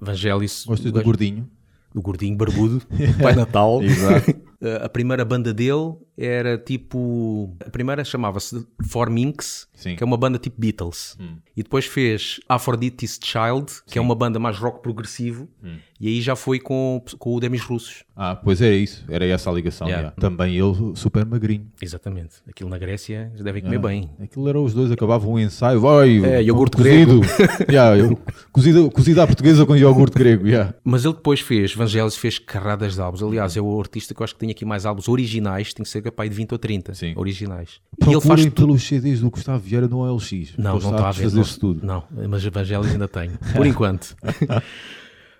Vangelis, 0.01 0.65
Gostas 0.65 0.91
o 0.91 0.91
do 0.91 1.03
gordinho? 1.03 1.49
do 1.93 2.01
gordinho 2.01 2.35
barbudo, 2.35 2.81
Pai 3.21 3.35
Natal. 3.35 3.81
Exato. 3.81 4.31
Uh, 4.31 4.83
a 4.83 4.89
primeira 4.89 5.23
banda 5.23 5.53
dele 5.53 5.95
era 6.17 6.57
tipo. 6.57 7.56
A 7.65 7.69
primeira 7.69 8.03
chamava-se 8.03 8.65
Four 8.88 9.09
Minx, 9.09 9.67
Sim. 9.73 9.94
Hum. 9.94 9.95
que 9.95 10.03
é 10.03 10.06
uma 10.06 10.17
banda 10.17 10.38
tipo 10.38 10.59
Beatles. 10.59 11.17
E 11.56 11.63
depois 11.63 11.85
fez 11.85 12.39
Aphrodite's 12.47 13.19
Child, 13.21 13.71
que 13.88 13.97
é 13.97 14.01
uma 14.01 14.15
banda 14.15 14.39
mais 14.39 14.57
rock 14.57 14.81
progressivo. 14.81 15.50
Hum. 15.63 15.77
E 16.00 16.09
aí 16.09 16.21
já 16.21 16.36
foi 16.36 16.59
com, 16.59 17.01
com 17.18 17.36
o 17.36 17.39
Demis 17.39 17.62
Russos. 17.62 18.03
Ah, 18.15 18.36
pois 18.36 18.62
era 18.62 18.75
isso, 18.75 19.03
era 19.09 19.25
essa 19.25 19.50
a 19.50 19.53
ligação. 19.53 19.88
Yeah. 19.88 20.07
yeah. 20.09 20.21
Também 20.21 20.56
ele, 20.57 20.94
super 20.95 21.25
magrinho. 21.25 21.68
Exatamente. 21.81 22.36
Aquilo 22.50 22.69
na 22.69 22.77
Grécia 22.77 23.31
devem 23.42 23.62
comer 23.62 23.77
Ah, 23.77 23.80
bem. 23.80 24.09
Aquilo 24.21 24.50
era 24.50 24.59
os 24.59 24.74
dois, 24.74 24.92
acabavam 24.92 25.33
um 25.33 25.39
ensaio. 25.39 25.80
Vai, 25.80 26.18
É, 26.25 26.44
iogurte 26.44 26.75
cozido. 26.77 27.21
yeah, 27.69 27.97
eu- 27.97 28.19
cozido. 28.51 28.92
Cozido 28.92 29.21
à 29.21 29.27
portuguesa 29.27 29.65
com 29.65 29.75
iogurte 29.75 30.18
grego. 30.18 30.45
Yeah. 30.47 30.74
Mas 30.83 31.06
ele 31.06 31.13
depois 31.13 31.39
fez, 31.39 31.74
Vangelis 31.74 32.18
fez 32.18 32.39
carradas 32.39 32.95
de 32.95 33.01
álbuns. 33.01 33.24
Aliás, 33.24 33.56
é 33.56 33.62
o 33.62 33.80
artista 33.80 34.13
que 34.13 34.21
eu 34.21 34.24
acho 34.25 34.33
que 34.33 34.39
tem 34.39 34.51
aqui 34.51 34.65
mais 34.65 34.86
álbuns 34.86 35.07
originais, 35.07 35.74
tem 35.74 35.83
que 35.83 35.89
ser 35.89 36.01
capaz 36.01 36.30
de 36.30 36.36
20 36.36 36.51
ou 36.51 36.57
30 36.57 36.94
Sim. 36.94 37.13
originais. 37.15 37.80
E 38.01 38.03
ele 38.12 38.13
faz 38.21 38.24
Procurem 38.41 38.50
pelos 38.51 38.83
CDs 38.83 39.21
do 39.21 39.30
Gustavo 39.30 39.59
Vieira 39.59 39.88
no 39.88 40.00
OLX. 40.00 40.53
Não, 40.57 40.77
não 40.77 40.91
está 40.91 41.07
a 41.07 41.12
ver. 41.12 41.31
não, 41.31 41.44
tudo. 41.44 41.86
Não, 41.86 42.03
mas 42.30 42.45
Evangelis 42.45 42.91
ainda 42.91 43.07
tem. 43.07 43.31
Por 43.56 43.65
enquanto. 43.65 44.15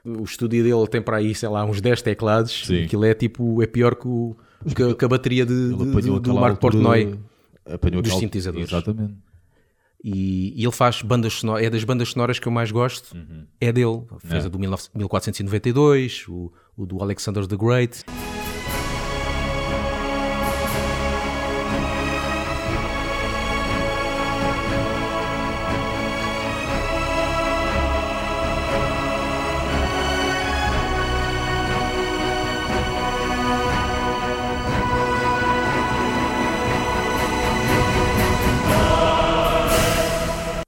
o 0.06 0.24
estúdio 0.24 0.63
dele 0.63 0.88
tem 0.88 1.02
para 1.02 1.18
aí, 1.18 1.34
sei 1.36 1.50
lá, 1.50 1.66
uns 1.66 1.81
10 1.81 2.02
teclados. 2.02 2.66
Sim. 2.66 2.84
Aquilo 2.84 3.06
é 3.06 3.13
tipo, 3.13 3.62
é 3.63 3.68
pior 3.68 3.96
que, 3.96 4.07
o, 4.07 4.36
que, 4.75 4.84
a- 4.84 4.94
que 4.96 5.06
a 5.06 5.07
bateria 5.07 5.46
de, 5.46 5.69
de- 5.69 6.02
do, 6.02 6.19
do 6.19 6.34
Marco 6.36 6.60
Portnoy. 6.60 7.19
Apanhou 7.66 8.02
dos 8.02 8.13
sintetizadores. 8.13 8.68
Exatamente. 8.72 9.16
E, 10.04 10.54
e 10.56 10.63
ele 10.63 10.72
faz 10.72 11.02
bandas 11.02 11.34
sonoras, 11.34 11.66
é 11.66 11.69
das 11.69 11.84
bandas 11.84 12.10
sonoras 12.10 12.38
que 12.38 12.48
eu 12.48 12.52
mais 12.52 12.72
gosto, 12.72 13.16
Uhum. 13.16 13.46
é 13.60 13.72
dele. 13.72 14.04
Fez 14.19 14.44
É. 14.44 14.46
a 14.46 14.50
do 14.50 14.57
19 14.60 14.84
1492, 14.94 16.25
o, 16.28 16.54
o 16.78 16.86
do 16.86 17.01
Alexander 17.01 17.48
the 17.48 17.56
Great. 17.58 18.04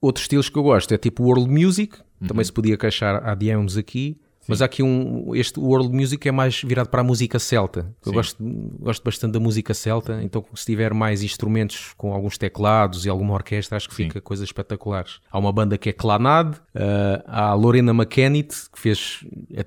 Outros 0.02 0.24
estilos 0.26 0.50
que 0.50 0.58
eu 0.58 0.64
gosto 0.64 0.94
é 0.94 0.98
tipo 0.98 1.24
world 1.24 1.50
music, 1.50 1.98
Uhum. 2.20 2.28
também 2.28 2.44
se 2.44 2.52
podia 2.52 2.76
queixar 2.78 3.22
há 3.28 3.36
DMs 3.36 3.78
aqui, 3.78 4.18
mas 4.48 4.62
há 4.62 4.66
aqui 4.66 4.82
um. 4.82 5.36
Este 5.36 5.60
world 5.60 5.94
music 5.94 6.26
é 6.28 6.32
mais 6.32 6.62
virado 6.64 6.88
para 6.90 7.02
a 7.02 7.04
música 7.04 7.38
celta. 7.38 7.94
Eu 8.06 8.12
Sim. 8.12 8.14
gosto, 8.14 8.38
gosto 8.80 9.04
bastante 9.04 9.34
da 9.34 9.40
música 9.42 9.74
celta, 9.74 10.20
então 10.24 10.44
se 10.56 10.66
tiver 10.66 10.94
mais 10.94 11.22
instrumentos 11.22 11.94
com 11.98 12.14
alguns 12.14 12.38
teclados 12.38 13.06
e 13.06 13.10
alguma 13.10 13.34
orquestra, 13.34 13.76
acho 13.76 13.90
que 13.90 13.96
Sim. 13.96 14.06
fica 14.06 14.22
coisas 14.22 14.48
espetaculares. 14.48 15.20
Há 15.30 15.38
uma 15.38 15.52
banda 15.52 15.78
que 15.78 15.90
é 15.90 15.94
Clanad, 15.94 16.56
ah, 16.74 17.24
há 17.28 17.50
a 17.50 17.54
Lorena 17.56 17.92
McKennitt, 17.94 18.56
que 18.72 18.80
fez. 18.80 19.20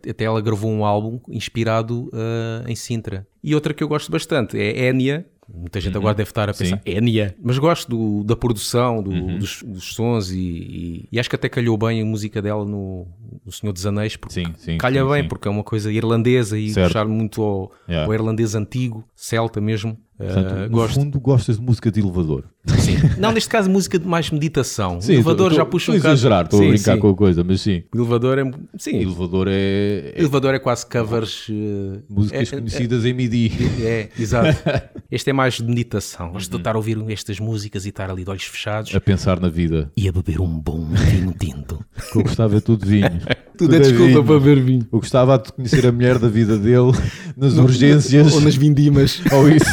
Até 0.09 0.25
ela 0.25 0.41
gravou 0.41 0.71
um 0.73 0.85
álbum 0.85 1.21
inspirado 1.29 2.11
ah, 2.15 2.65
em 2.67 2.75
Sintra. 2.75 3.27
E 3.45 3.55
outra 3.55 3.75
que 3.75 3.85
eu 3.85 3.89
gosto 3.89 4.11
bastante 4.11 4.59
é 4.59 4.89
Enya. 4.89 5.27
Muita 5.55 5.81
gente 5.81 5.97
agora 5.97 6.15
deve 6.15 6.31
estar 6.31 6.49
a 6.49 6.55
pensar, 6.55 6.77
Uhum. 6.77 6.81
Sim. 6.87 6.93
Uhum. 6.93 6.99
Enya. 6.99 7.35
Mas 7.43 7.59
gosto 7.59 7.89
do- 7.91 8.25
da 8.25 8.37
produção, 8.37 9.03
do- 9.03 9.39
dos, 9.39 9.63
dos 9.63 9.93
sons 9.95 10.31
e, 10.31 10.39
e- 10.39 11.09
e 11.13 11.19
acho 11.21 11.29
que 11.29 11.37
até 11.37 11.49
calhou 11.49 11.77
bem 11.77 12.01
a 12.01 12.05
música 12.05 12.41
dela 12.41 12.65
no, 12.65 13.07
no 13.45 13.53
Senhor 13.53 13.73
dos 13.73 13.85
Anéis, 13.87 14.17
porque 14.17 14.35
Sim, 14.35 14.53
sim, 14.57 14.79
calha 14.79 15.03
sim, 15.05 15.11
bem, 15.11 15.29
porque 15.29 15.47
é 15.49 15.51
uma 15.51 15.65
coisa 15.65 15.93
irlandesa 15.93 16.59
e 16.59 16.71
Certo. 16.71 16.89
puxar 16.89 17.07
muito 17.07 17.43
ao, 17.43 17.73
Yeah. 17.89 18.07
ao 18.07 18.15
irlandês 18.15 18.55
antigo, 18.55 19.05
celta 19.15 19.61
mesmo. 19.61 19.99
Portanto, 20.21 20.53
Uh, 20.53 20.63
no 20.65 20.69
gosto. 20.69 20.95
fundo, 20.95 21.21
gostas 21.21 21.57
de 21.57 21.63
música 21.63 21.91
de 21.91 22.01
elevador. 22.01 22.45
Sim. 22.79 22.97
Não, 23.19 23.33
neste 23.33 23.49
caso, 23.49 23.71
música 23.71 23.99
de 23.99 24.07
mais 24.07 24.31
meditação. 24.31 25.01
Sim, 25.01 25.15
elevador 25.15 25.51
tô- 25.51 25.57
já 25.57 25.65
puxa 25.65 25.91
um 25.91 25.95
a 25.95 25.97
bocado. 25.99 26.15
exagerar, 26.15 26.45
estou 26.45 26.61
a 26.63 26.69
brincar 26.69 26.95
sim. 26.95 27.01
com 27.01 27.09
a 27.09 27.15
coisa, 27.15 27.43
mas 27.43 27.61
sim. 27.63 27.83
Elevador 27.95 28.39
é. 28.39 28.51
Sim. 28.77 28.97
Elevador 29.01 29.49
é, 29.49 30.13
é 30.15 30.15
elevador 30.19 30.55
é 30.55 30.59
quase 30.59 30.85
covers. 30.87 31.49
uh, 31.49 32.03
músicas 32.09 32.53
é- 32.53 32.57
é- 32.57 32.59
conhecidas 32.59 33.05
em 33.07 33.15
MIDI. 33.15 33.53
É, 33.83 34.09
exato. 34.19 34.59
Este 35.11 35.31
é 35.31 35.33
mais 35.33 35.55
de 35.55 35.65
meditação. 35.65 36.31
Gosto 36.33 36.51
de 36.51 36.57
estar 36.59 36.75
a 36.75 36.79
ouvir 36.79 36.97
estas 37.11 37.41
músicas 37.41 37.85
e 37.85 37.89
estar 37.89 38.09
ali 38.11 38.23
de 38.23 38.31
olhos 38.31 38.45
fechados. 38.45 38.95
A 38.95 39.01
pensar 39.01 39.41
na 39.41 39.49
vida. 39.49 39.91
E 39.97 40.09
a 40.09 40.13
beber 40.13 40.41
um 40.41 40.47
bom 40.61 40.87
vinho 40.87 41.35
tinto. 41.37 41.85
O 41.99 42.01
que 42.13 42.19
eu 42.19 42.23
gostava 42.23 42.57
é 42.57 42.61
tudo 42.61 42.87
vinho. 42.87 43.11
Tudo 43.59 43.75
é 43.75 43.81
desculpa 43.81 44.05
vinho. 44.07 44.25
para 44.25 44.39
beber 44.39 44.63
vinho. 44.63 44.87
Eu 44.93 45.01
gostava 45.01 45.37
de 45.39 45.53
conhecer 45.53 45.85
a 45.87 45.91
mulher 45.91 46.17
da 46.19 46.29
vida 46.29 46.57
dele 46.57 46.93
nas 47.37 47.55
urgências. 47.55 48.33
Ou 48.35 48.41
nas 48.41 48.55
vindimas. 48.55 49.21
Ou 49.33 49.49
isso. 49.49 49.67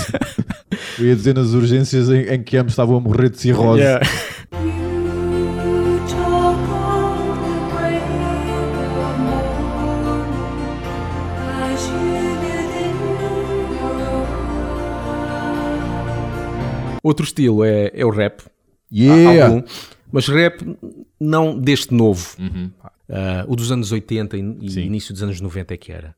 Eu 0.99 1.05
ia 1.05 1.15
dizer 1.15 1.35
nas 1.35 1.53
urgências 1.53 2.09
em, 2.09 2.21
em 2.33 2.43
que 2.43 2.57
ambos 2.57 2.73
estavam 2.73 2.97
a 2.97 2.99
morrer 2.99 3.29
de 3.29 3.39
cirrose. 3.39 3.81
Yeah. 3.81 4.05
Outro 17.03 17.25
estilo 17.25 17.63
é, 17.63 17.91
é 17.93 18.05
o 18.05 18.09
rap. 18.09 18.43
Yeah. 18.91 19.45
Algum, 19.45 19.63
mas 20.11 20.27
rap 20.27 20.61
não 21.19 21.57
deste 21.57 21.93
novo. 21.93 22.35
Uhum. 22.37 22.71
Uh, 23.09 23.45
o 23.47 23.55
dos 23.55 23.71
anos 23.71 23.93
80 23.93 24.37
e 24.37 24.69
Sim. 24.69 24.81
início 24.81 25.13
dos 25.13 25.23
anos 25.23 25.39
90 25.39 25.73
é 25.73 25.77
que 25.77 25.91
era. 25.91 26.13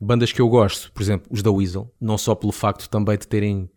Bandas 0.00 0.32
que 0.32 0.40
eu 0.40 0.48
gosto, 0.48 0.90
por 0.92 1.02
exemplo, 1.02 1.28
os 1.30 1.42
da 1.42 1.50
Weasel, 1.50 1.92
não 2.00 2.18
só 2.18 2.34
pelo 2.34 2.52
facto 2.52 2.88
também 2.88 3.16
de 3.16 3.26
terem 3.28 3.70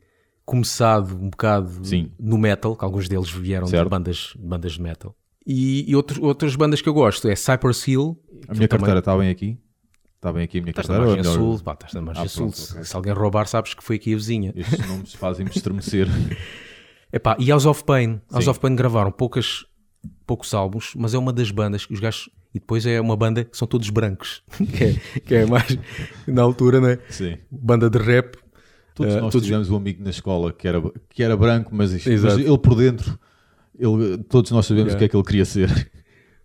começado 0.43 1.15
um 1.15 1.29
bocado 1.29 1.85
Sim. 1.85 2.11
no 2.19 2.37
metal, 2.37 2.75
que 2.75 2.83
alguns 2.85 3.07
deles 3.07 3.29
vieram 3.29 3.67
Certo. 3.67 3.83
de 3.83 3.89
bandas, 3.89 4.33
bandas 4.37 4.73
de 4.73 4.81
metal. 4.81 5.15
E, 5.45 5.89
e 5.89 5.95
outras 5.95 6.55
bandas 6.55 6.81
que 6.81 6.89
eu 6.89 6.93
gosto 6.93 7.27
é 7.27 7.35
Cypress 7.35 7.87
Hill. 7.87 8.19
A 8.47 8.53
minha 8.53 8.67
carteira 8.67 8.99
está 8.99 9.15
bem 9.17 9.29
aqui? 9.29 9.59
Está 10.15 10.33
bem 10.33 10.43
aqui 10.43 10.57
a 10.57 10.61
minha 10.61 10.71
Estás 10.71 10.87
na 10.87 10.95
carteira? 10.95 11.21
é 11.21 11.23
margem 11.23 11.33
sul, 11.41 11.59
pá, 11.63 11.73
estás 11.73 11.93
na 11.93 12.01
margem 12.01 12.23
Ah, 12.23 12.27
sul. 12.27 12.51
pronto. 12.51 12.85
Se 12.85 12.95
alguém 12.95 13.13
roubar, 13.13 13.45
sabes 13.47 13.73
que 13.75 13.83
foi 13.83 13.97
aqui 13.97 14.13
a 14.13 14.15
vizinha. 14.17 14.51
Estes 14.55 14.87
nomes 14.87 15.13
fazem-me 15.13 15.51
estremecer. 15.51 16.07
Epá, 17.13 17.37
e 17.39 17.49
House 17.51 17.65
of 17.65 17.83
Pain. 17.83 18.19
House 18.31 18.43
Sim. 18.45 18.49
of 18.49 18.59
Pain 18.59 18.75
gravaram 18.75 19.11
poucas, 19.11 19.65
poucos 20.25 20.53
álbuns, 20.53 20.93
mas 20.95 21.13
é 21.13 21.17
uma 21.19 21.31
das 21.31 21.51
bandas 21.51 21.85
que 21.85 21.93
os 21.93 21.99
gajos. 21.99 22.29
E 22.55 22.59
depois 22.59 22.85
é 22.85 23.01
uma 23.01 23.17
banda 23.17 23.43
que 23.43 23.57
são 23.57 23.67
todos 23.67 23.89
brancos, 23.89 24.41
que, 24.77 24.83
é, 24.85 24.93
que 25.19 25.35
é 25.35 25.45
mais 25.45 25.77
na 26.25 26.41
altura, 26.41 26.79
né? 26.79 26.97
Sim. 27.09 27.37
Banda 27.51 27.89
de 27.89 27.97
rap. 27.97 28.37
Todos 28.95 29.13
Eh, 29.13 29.19
nós 29.19 29.31
todos- 29.33 29.45
tivemos 29.45 29.69
um 29.69 29.75
amigo 29.75 30.01
na 30.01 30.09
escola 30.09 30.53
que 30.53 30.65
era, 30.65 30.81
que 31.09 31.21
era 31.21 31.35
branco, 31.35 31.69
mas, 31.75 31.91
isto- 31.91 32.09
mas 32.09 32.37
ele 32.37 32.57
por 32.57 32.75
dentro, 32.75 33.19
ele, 33.77 34.17
todos 34.29 34.51
nós 34.51 34.65
sabemos 34.65 34.93
Yeah. 34.93 34.95
o 34.95 34.99
que 34.99 35.03
é 35.03 35.09
que 35.09 35.17
ele 35.17 35.23
queria 35.25 35.43
ser. 35.45 35.91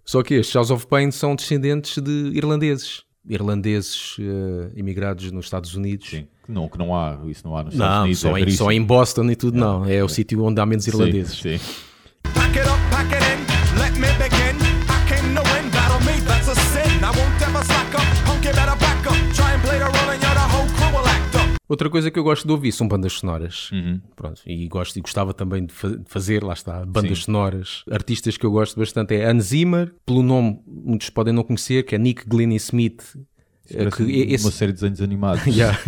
Só 0.05 0.21
que 0.25 0.35
estes 0.35 0.53
House 0.57 0.71
of 0.73 0.85
Pain 0.89 1.13
são 1.13 1.37
descendentes 1.37 2.03
de 2.03 2.33
irlandeses. 2.35 3.05
Irlandeses 3.29 4.17
eh, 4.19 4.73
imigrados 4.75 5.31
nos 5.31 5.45
Estados 5.47 5.77
Unidos. 5.77 6.09
Sim. 6.11 6.27
Que 6.45 6.51
não, 6.51 6.69
que 6.69 6.77
não 6.77 6.93
há, 6.97 7.21
isso 7.27 7.47
não 7.47 7.57
há 7.57 7.63
nos 7.63 7.75
Estados 7.75 7.95
Não, 7.97 8.03
Unidos. 8.03 8.19
só, 8.21 8.37
é 8.37 8.41
em, 8.41 8.51
só 8.51 8.73
em 8.73 8.83
Boston 8.83 9.31
e 9.31 9.37
tudo, 9.37 9.57
não. 9.57 9.85
É 9.85 10.03
o 10.03 10.09
sítio 10.09 10.43
onde 10.43 10.61
há 10.61 10.67
menos 10.67 10.85
Sim, 10.87 10.91
irlandeses. 10.91 11.39
Sim, 11.39 11.61
Pack 12.35 12.59
it 12.59 12.69
up, 12.69 12.81
pack 12.91 13.15
it 13.15 13.23
in, 13.25 13.79
let 13.79 13.93
me 13.93 14.09
begin. 14.19 14.70
Outra 21.69 21.89
coisa 21.89 22.11
que 22.11 22.19
eu 22.19 22.25
gosto 22.25 22.45
de 22.47 22.53
ouvir 22.53 22.73
são 22.73 22.89
bandas 22.89 23.13
sonoras. 23.13 23.71
Uhum. 23.71 24.01
Pronto, 24.17 24.43
e 24.45 24.67
gosto 24.69 24.99
e 24.99 25.01
gostava 25.01 25.33
também 25.33 25.65
de, 25.67 25.73
fa- 25.73 25.89
de 25.97 26.03
fazer, 26.07 26.43
lá 26.43 26.53
está, 26.53 26.85
bandas 26.85 27.19
Sim. 27.19 27.25
sonoras. 27.27 27.85
Artistas 27.91 28.37
que 28.37 28.45
eu 28.45 28.51
gosto 28.51 28.79
bastante 28.79 29.15
é 29.15 29.25
Hans 29.31 29.45
Zimmer, 29.45 29.95
pelo 30.05 30.23
nome 30.23 30.61
muitos 30.67 31.11
podem 31.11 31.33
não 31.33 31.45
conhecer, 31.45 31.85
que 31.85 31.95
é 31.95 31.99
Nick 31.99 32.25
Glennie 32.29 32.57
Smith. 32.57 33.17
que 33.97 34.03
esse- 34.35 34.45
uma 34.45 34.51
série 34.51 34.73
de 34.73 34.81
desenhos 34.81 35.01
animados. 35.01 35.45
Yeah. 35.47 35.79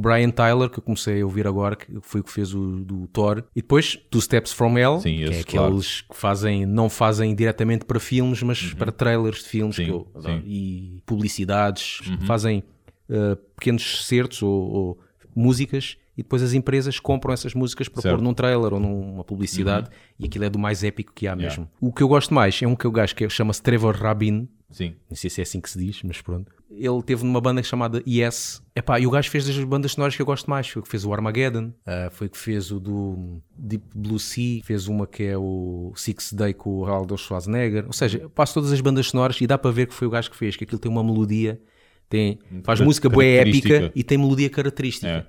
Brian 0.00 0.30
Tyler, 0.30 0.68
que 0.70 0.78
eu 0.78 0.82
comecei 0.82 1.20
a 1.20 1.24
ouvir 1.24 1.46
agora, 1.46 1.76
que 1.76 1.86
foi 2.00 2.20
o 2.20 2.24
que 2.24 2.32
fez 2.32 2.54
o 2.54 2.80
do 2.84 3.06
Thor. 3.08 3.44
E 3.54 3.60
depois 3.60 3.96
Two 4.10 4.20
Steps 4.20 4.52
From 4.52 4.76
Hell, 4.78 5.00
Sim, 5.00 5.16
que 5.18 5.24
é 5.24 5.42
claro. 5.44 5.66
aqueles 5.68 6.00
que 6.02 6.16
fazem, 6.16 6.64
não 6.66 6.88
fazem 6.88 7.34
diretamente 7.34 7.84
para 7.84 8.00
filmes, 8.00 8.42
mas 8.42 8.72
para 8.74 8.90
trailers 8.90 9.38
de 9.42 9.48
filmes 9.48 9.78
Uhum. 9.78 9.84
Sim, 9.84 9.90
eu. 9.90 10.08
Uhum. 10.14 10.42
e 10.44 11.02
publicidades, 11.06 12.00
fazem 12.26 12.62
uh, 13.08 13.36
pequenos 13.56 14.06
certos 14.06 14.42
ou, 14.42 14.50
ou 14.50 14.98
músicas 15.34 15.96
e 16.16 16.22
depois 16.22 16.42
as 16.42 16.52
empresas 16.52 16.98
compram 16.98 17.32
essas 17.32 17.54
músicas 17.54 17.88
para 17.88 18.02
Certo. 18.02 18.14
Uhum. 18.14 18.18
pôr 18.20 18.24
num 18.24 18.34
trailer 18.34 18.74
ou 18.74 18.80
numa 18.80 19.24
publicidade 19.24 19.88
e 20.18 20.24
aquilo 20.26 20.44
é 20.44 20.50
do 20.50 20.58
mais 20.58 20.82
épico 20.82 21.12
que 21.14 21.26
há 21.26 21.36
mesmo. 21.36 21.68
O 21.80 21.92
que 21.92 22.02
eu 22.02 22.08
gosto 22.08 22.34
mais 22.34 22.60
é 22.62 22.66
um 22.66 22.74
que 22.74 22.84
eu 22.84 22.90
gajo 22.90 23.14
que 23.14 23.28
chama-se 23.28 23.62
Trevor 23.62 23.96
Rabin, 23.96 24.48
Sim. 24.70 24.94
não 25.08 25.16
sei 25.16 25.28
se 25.28 25.40
é 25.40 25.42
assim 25.42 25.60
que 25.60 25.68
se 25.68 25.78
diz, 25.78 26.02
mas 26.04 26.20
pronto. 26.20 26.52
Ele 26.70 27.02
teve 27.02 27.24
numa 27.24 27.40
banda 27.40 27.62
chamada 27.62 28.00
Yes. 28.06 28.62
Epá, 28.74 29.00
e 29.00 29.06
o 29.06 29.10
gajo 29.10 29.28
fez 29.28 29.44
das 29.46 29.56
bandas 29.64 29.92
sonoras 29.92 30.14
que 30.14 30.22
eu 30.22 30.26
gosto 30.26 30.48
mais. 30.48 30.68
Foi 30.68 30.80
o 30.80 30.82
que 30.84 30.88
fez 30.88 31.04
o 31.04 31.12
Armageddon, 31.12 31.72
ah, 31.84 32.08
foi 32.12 32.28
o 32.28 32.30
que 32.30 32.38
fez 32.38 32.70
o 32.70 32.78
do 32.78 33.42
Deep 33.58 33.84
Blue 33.94 34.18
Sea, 34.18 34.62
fez 34.62 34.86
uma 34.86 35.06
que 35.06 35.24
é 35.24 35.36
o 35.36 35.92
Six 35.96 36.32
Day 36.32 36.54
com 36.54 36.78
o 36.78 36.86
Arnold 36.86 37.18
Schwarzenegger. 37.18 37.86
Ou 37.86 37.92
seja, 37.92 38.28
passo 38.34 38.54
todas 38.54 38.72
as 38.72 38.80
bandas 38.80 39.08
sonoras 39.08 39.40
e 39.40 39.46
dá 39.46 39.58
para 39.58 39.72
ver 39.72 39.88
que 39.88 39.94
foi 39.94 40.06
o 40.06 40.10
gajo 40.10 40.30
que 40.30 40.36
fez, 40.36 40.54
que 40.54 40.62
aquilo 40.62 40.78
tem 40.78 40.90
uma 40.90 41.02
melodia, 41.02 41.60
tem, 42.08 42.38
faz 42.62 42.80
música 42.80 43.08
boa 43.08 43.24
épica 43.24 43.90
e 43.94 44.04
tem 44.04 44.16
melodia 44.16 44.48
característica. 44.48 45.08
É. 45.08 45.26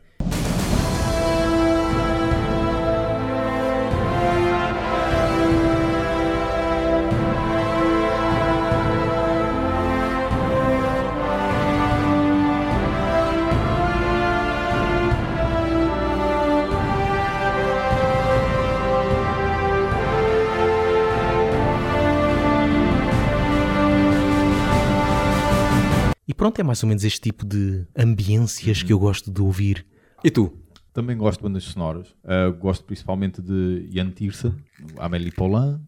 pronto, 26.41 26.57
é 26.59 26.63
mais 26.63 26.81
ou 26.81 26.89
menos 26.89 27.03
este 27.03 27.21
tipo 27.21 27.45
de 27.45 27.85
ambiências 27.95 28.81
que 28.81 28.91
eu 28.91 28.97
gosto 28.97 29.29
de 29.29 29.39
ouvir. 29.43 29.85
E 30.23 30.31
tu? 30.31 30.51
Também 30.91 31.15
gosto 31.15 31.37
de 31.39 31.43
bandas 31.43 31.63
sonoras. 31.65 32.15
Uh, 32.23 32.51
gosto 32.59 32.83
principalmente 32.83 33.43
de 33.43 33.87
Jan 33.91 34.09
Tiersen, 34.09 34.55
Amélie 34.97 35.31
Poulain, 35.31 35.79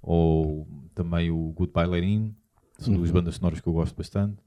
ou 0.00 0.66
também 0.94 1.30
o 1.30 1.52
Goodbye 1.54 1.86
Lenin. 1.86 2.34
São 2.78 2.94
Uhum. 2.94 3.00
duas 3.00 3.10
bandas 3.10 3.34
sonoras 3.34 3.60
que 3.60 3.66
eu 3.66 3.74
gosto 3.74 3.94
bastante. 3.94 4.38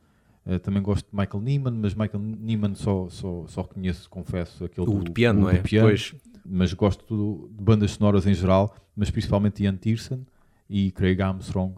Uh, 0.43 0.57
também 0.57 0.81
gosto 0.81 1.05
de 1.11 1.15
Michael 1.15 1.43
Nyman, 1.43 1.71
mas 1.79 1.93
Michael 1.93 2.19
Nyman 2.23 2.73
só, 2.73 3.07
só, 3.11 3.45
só 3.47 3.63
conheço, 3.63 4.09
confesso, 4.09 4.65
aquele 4.65 4.89
O 4.89 4.93
do, 4.95 5.03
de 5.03 5.11
piano, 5.11 5.41
o 5.41 5.43
não 5.43 5.49
é? 5.51 5.57
do 5.59 5.61
piano. 5.63 5.87
Pois. 5.87 6.15
Mas 6.43 6.73
gosto 6.73 7.47
de 7.55 7.63
bandas 7.63 7.91
sonoras 7.91 8.25
em 8.25 8.33
geral, 8.33 8.75
mas 8.95 9.11
principalmente 9.11 9.57
de 9.57 9.65
Jan 9.65 9.77
Tiersen 9.77 10.25
e 10.75 10.89
Craig 10.89 11.21
Armstrong, 11.21 11.75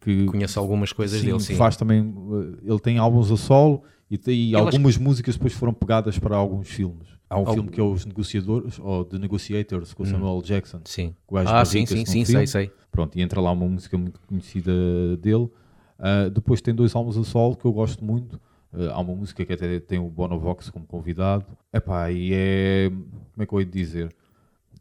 que 0.00 0.24
Conheço 0.26 0.60
algumas 0.60 0.92
coisas 0.92 1.18
sim, 1.20 1.26
dele, 1.26 1.40
sim. 1.40 1.56
faz 1.56 1.76
também. 1.76 2.00
uh, 2.00 2.56
Ele 2.64 2.78
tem 2.78 2.96
álbuns 2.96 3.32
a 3.32 3.36
solo 3.36 3.82
e, 4.08 4.16
tem, 4.16 4.50
e 4.50 4.54
acho 4.54 4.64
algumas 4.66 4.96
músicas 4.96 5.34
depois 5.34 5.52
foram 5.52 5.74
pegadas 5.74 6.16
para 6.16 6.36
alguns 6.36 6.68
filmes. 6.68 7.08
Há 7.28 7.34
um 7.34 7.38
Algum- 7.40 7.54
filme 7.54 7.68
que 7.70 7.80
é 7.80 7.82
Os 7.82 8.06
Negociadores, 8.06 8.78
ou 8.78 9.04
The 9.04 9.18
Negotiators, 9.18 9.92
com 9.92 10.04
o 10.04 10.06
Samuel 10.06 10.40
Jackson. 10.42 10.80
Sim. 10.84 11.12
Ah, 11.44 11.64
sim, 11.64 11.84
sim, 11.86 12.06
sim, 12.06 12.24
filme. 12.24 12.46
sei, 12.46 12.46
sei. 12.46 12.70
Pronto, 12.92 13.18
e 13.18 13.20
entra 13.20 13.40
lá 13.40 13.50
uma 13.50 13.66
música 13.66 13.98
muito 13.98 14.20
conhecida 14.28 14.72
dele. 15.16 15.50
Uh, 15.98 16.30
depois 16.32 16.60
tem 16.60 16.72
dois 16.72 16.94
álbuns 16.94 17.16
a 17.18 17.24
solo 17.24 17.56
que 17.56 17.64
eu 17.64 17.72
gosto 17.72 18.04
muito. 18.04 18.36
Uh, 18.72 18.90
há 18.92 19.00
uma 19.00 19.12
música 19.12 19.44
que 19.44 19.52
até 19.52 19.80
tem 19.80 19.98
o 19.98 20.08
Bonovox 20.08 20.70
como 20.70 20.86
convidado. 20.86 21.44
Epá, 21.72 22.12
e 22.12 22.30
é. 22.32 22.90
Como 22.90 23.42
é 23.42 23.46
que 23.46 23.52
eu 23.52 23.58
ia 23.60 23.66
dizer? 23.66 24.14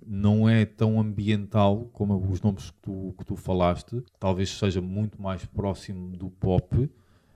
Não 0.08 0.48
é 0.48 0.66
tão 0.66 1.00
ambiental 1.00 1.90
como 1.92 2.16
os 2.32 2.42
nomes 2.42 2.70
que 2.70 2.78
tu, 2.82 3.16
que 3.18 3.26
tu 3.26 3.36
falaste. 3.36 4.04
Talvez 4.20 4.50
seja 4.50 4.80
muito 4.82 5.22
mais 5.22 5.44
próximo 5.46 6.16
do 6.16 6.30
pop, 6.30 6.90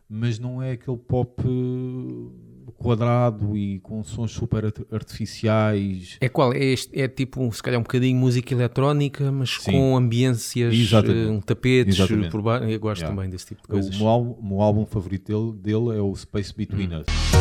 mas 0.07 0.37
não 0.39 0.61
é 0.61 0.73
aquele 0.73 0.97
pop 0.97 1.41
uh, 1.47 2.31
quadrado 2.77 3.57
e 3.57 3.79
com 3.79 4.03
sons 4.03 4.31
super 4.31 4.65
art- 4.65 4.81
artificiais. 4.91 6.17
É 6.21 6.29
qual? 6.29 6.53
É, 6.53 6.63
este, 6.63 6.99
é 6.99 7.07
tipo, 7.07 7.51
se 7.51 7.61
calhar 7.61 7.79
um 7.79 7.83
bocadinho 7.83 8.17
música 8.17 8.53
eletrónica, 8.53 9.31
mas 9.31 9.49
Sim. 9.61 9.71
com 9.71 9.97
ambiências, 9.97 10.73
Exatamente. 10.73 11.27
eh, 11.27 11.31
um 11.31 11.41
tapetes 11.41 11.95
Exatamente. 11.97 12.29
por 12.31 12.41
baixo. 12.41 12.65
Eu 12.65 12.79
gosto 12.79 13.01
Yeah. 13.01 13.15
também 13.15 13.29
desse 13.29 13.47
tipo 13.47 13.61
de 13.61 13.67
O 13.67 13.71
coisas. 13.71 13.97
meu, 13.97 14.07
álbum, 14.07 14.31
o 14.31 14.47
meu 14.47 14.61
álbum 14.61 14.85
favorito 14.85 15.27
dele, 15.31 15.53
dele 15.79 15.97
é 15.97 16.01
o 16.01 16.15
Space 16.15 16.53
Between 16.55 16.89
Hum. 16.93 16.99
Us. 17.01 17.38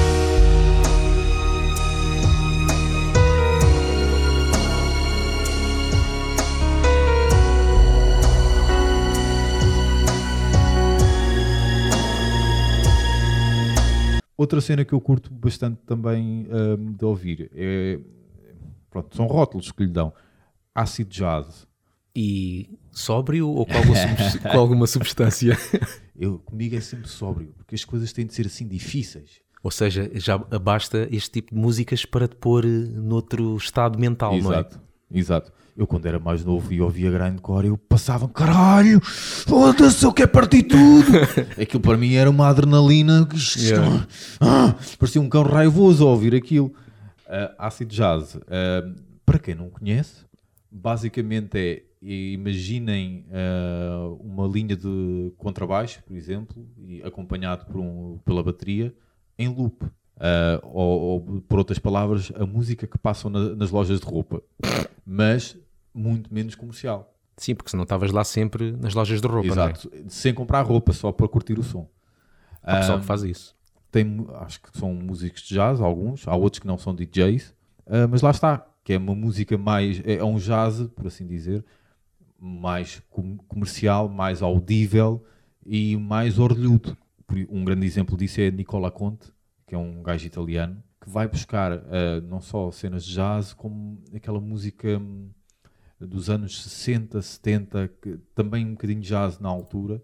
Outra 14.39 14.61
cena 14.61 14.85
que 14.85 14.93
eu 14.93 15.01
curto 15.01 15.35
bastante 15.35 15.81
também 15.85 16.47
hum, 16.49 16.93
de 16.93 17.05
ouvir 17.05 17.51
é. 17.53 17.99
Pronto, 18.89 19.15
são 19.17 19.27
rótulos 19.27 19.73
que 19.73 19.83
lhe 19.83 19.91
dão. 19.91 20.13
Acid 20.73 21.09
Jazz. 21.09 21.67
E 22.15 22.79
sóbrio 22.93 23.49
ou 23.49 23.67
com 23.67 23.75
alguma, 23.77 23.99
com 24.53 24.59
alguma 24.59 24.87
substância? 24.87 25.59
Eu, 26.17 26.39
comigo 26.39 26.77
é 26.77 26.81
sempre 26.81 27.09
sóbrio, 27.09 27.53
porque 27.57 27.75
as 27.75 27.85
coisas 27.85 28.13
têm 28.13 28.27
de 28.27 28.35
ser 28.35 28.47
assim 28.47 28.67
difíceis. 28.67 29.41
ou 29.63 29.73
seja, 29.73 30.09
já 30.15 30.39
basta 30.39 31.09
este 31.11 31.31
tipo 31.33 31.55
de 31.55 31.61
músicas 31.61 32.05
para 32.05 32.29
te 32.29 32.37
pôr 32.37 32.65
eh, 32.65 32.69
noutro 32.69 33.57
estado 33.57 33.99
mental, 33.99 34.37
não 34.39 34.53
é? 34.53 34.57
Exato, 34.57 34.81
exato. 35.11 35.53
Eu 35.79 35.87
quando 35.87 36.07
era 36.07 36.19
mais 36.19 36.45
novo 36.45 36.73
e 36.73 36.81
ouvia 36.81 37.09
grindcore, 37.09 37.69
eu 37.69 37.79
passava 37.79 38.27
caralho, 38.29 39.01
foda-se, 39.01 40.05
eu 40.05 40.13
quero 40.13 40.29
partir 40.31 40.65
tudo. 40.65 41.07
aquilo 41.57 41.81
para 41.81 41.97
mim 41.97 42.15
era 42.15 42.29
uma 42.29 42.49
adrenalina, 42.49 43.29
Yeah. 43.57 44.05
ah, 44.41 44.75
parecia 44.99 45.21
um 45.23 45.29
cão 45.29 45.45
raivoso 45.45 46.05
a 46.05 46.11
ouvir 46.11 46.35
aquilo. 46.35 46.67
Uh, 47.29 47.55
acid 47.57 47.89
Jazz, 47.95 48.35
uh, 48.35 48.41
para 49.25 49.39
quem 49.39 49.55
não 49.55 49.71
conhece, 49.71 50.25
basicamente 50.69 51.57
é, 51.57 51.83
imaginem 52.03 53.25
uh, 53.29 54.15
uma 54.15 54.49
linha 54.49 54.75
de 54.75 55.33
contrabaixo, 55.39 56.03
por 56.05 56.17
exemplo, 56.17 56.67
e 56.77 57.01
acompanhado 57.05 57.67
por 57.67 57.77
um, 57.81 58.19
pela 58.25 58.43
bateria, 58.43 58.93
em 59.39 59.47
loop. 59.47 59.87
Ah, 60.21 60.59
ou, 60.65 61.01
ou, 61.01 61.41
por 61.43 61.61
outras 61.61 61.79
palavras, 61.79 62.33
a 62.35 62.45
música 62.45 62.89
que 62.89 62.99
passam 62.99 63.31
na- 63.31 63.55
nas 63.55 63.71
lojas 63.71 64.01
de 64.01 64.07
roupa, 64.07 64.43
mas 65.07 65.57
muito 65.95 66.33
menos 66.33 66.55
comercial. 66.55 67.15
Sim, 67.37 67.55
porque 67.55 67.71
senão 67.71 67.85
estavas 67.85 68.11
lá 68.11 68.25
sempre 68.25 68.73
nas 68.73 68.95
lojas 68.95 69.21
de 69.21 69.29
roupa, 69.29 69.47
é? 69.47 69.49
Exato, 69.49 69.91
sem 70.09 70.35
comprar 70.35 70.63
roupa, 70.63 70.93
só 70.93 71.13
para 71.13 71.29
curtir 71.29 71.59
o 71.59 71.63
som. 71.63 71.89
Há 72.63 72.77
pessoal 72.77 72.99
Ah, 72.99 73.01
que 73.01 73.07
faz 73.07 73.23
isso. 73.23 73.57
tem, 73.91 74.27
acho 74.41 74.61
que 74.61 74.77
são 74.79 74.93
músicos 74.95 75.43
de 75.43 75.55
jazz, 75.55 75.81
alguns, 75.81 76.27
há 76.29 76.35
outros 76.35 76.61
que 76.61 76.67
não 76.67 76.77
são 76.79 76.95
DJs, 76.95 77.55
ah, 77.87 78.07
mas 78.09 78.23
lá 78.23 78.31
está, 78.31 78.67
que 78.85 78.93
é 78.93 78.99
uma 78.99 79.15
música 79.15 79.57
mais, 79.57 80.01
é, 80.05 80.15
é 80.17 80.25
um 80.25 80.37
jazz, 80.37 80.83
por 80.97 81.07
assim 81.07 81.27
dizer, 81.27 81.65
mais 82.39 83.03
com- 83.11 83.37
comercial, 83.49 84.09
mais 84.09 84.43
audível 84.43 85.25
e 85.65 85.97
mais 85.97 86.39
orlhudo. 86.39 86.97
Um 87.51 87.65
grande 87.65 87.87
exemplo 87.87 88.17
disso 88.17 88.41
é 88.41 88.51
Nicola 88.51 88.91
Conte, 88.91 89.33
que 89.67 89.75
é 89.75 89.79
um 89.79 90.03
gajo 90.03 90.27
italiano, 90.27 90.83
que 91.01 91.11
vai 91.11 91.29
buscar 91.29 91.73
ah, 91.73 92.21
não 92.23 92.41
só 92.41 92.71
cenas 92.71 93.05
de 93.05 93.15
jazz, 93.15 93.53
como 93.53 94.03
aquela 94.15 94.41
música 94.41 94.99
hum, 94.99 95.31
dos 96.01 96.31
anos 96.31 96.63
60, 96.63 97.21
70, 97.21 97.91
que, 98.01 98.19
também 98.35 98.65
um 98.65 98.73
bocadinho 98.73 99.01
jazz 99.01 99.39
na 99.39 99.49
altura, 99.49 100.03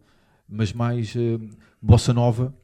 mas 0.48 0.72
mais 0.72 1.14
hum, 1.16 1.50
bossa 1.80 2.12
nova, 2.12 2.54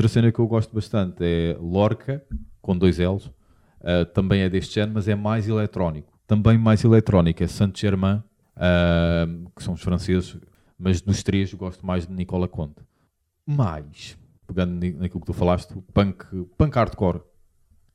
Outra 0.00 0.08
cena 0.08 0.30
que 0.32 0.38
eu 0.38 0.46
gosto 0.46 0.72
bastante 0.72 1.16
é 1.20 1.56
Lorca, 1.60 2.24
com 2.62 2.78
dois 2.78 2.98
L's. 2.98 3.28
Uh, 3.80 4.04
também 4.06 4.42
é 4.42 4.48
deste 4.48 4.74
género, 4.74 4.94
mas 4.94 5.08
é 5.08 5.14
mais 5.14 5.48
eletrónico. 5.48 6.12
Também 6.26 6.58
mais 6.58 6.84
eletrónico 6.84 7.42
é 7.42 7.46
Saint-Germain, 7.46 8.22
uh, 8.56 9.50
que 9.56 9.62
são 9.62 9.74
os 9.74 9.82
franceses, 9.82 10.36
mas 10.78 11.00
dos 11.00 11.22
três 11.22 11.52
gosto 11.54 11.84
mais 11.84 12.06
de 12.06 12.12
Nicola 12.12 12.46
Conte. 12.46 12.82
Mais, 13.46 14.16
pegando 14.46 14.72
naquilo 14.72 15.20
que 15.20 15.26
tu 15.26 15.32
falaste, 15.32 15.74
punk, 15.94 16.24
punk 16.56 16.76
hardcore, 16.76 17.20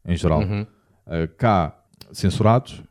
em 0.05 0.15
geral. 0.15 0.41
Uh, 0.41 1.27
cá, 1.37 1.85
censurados, 2.11 2.83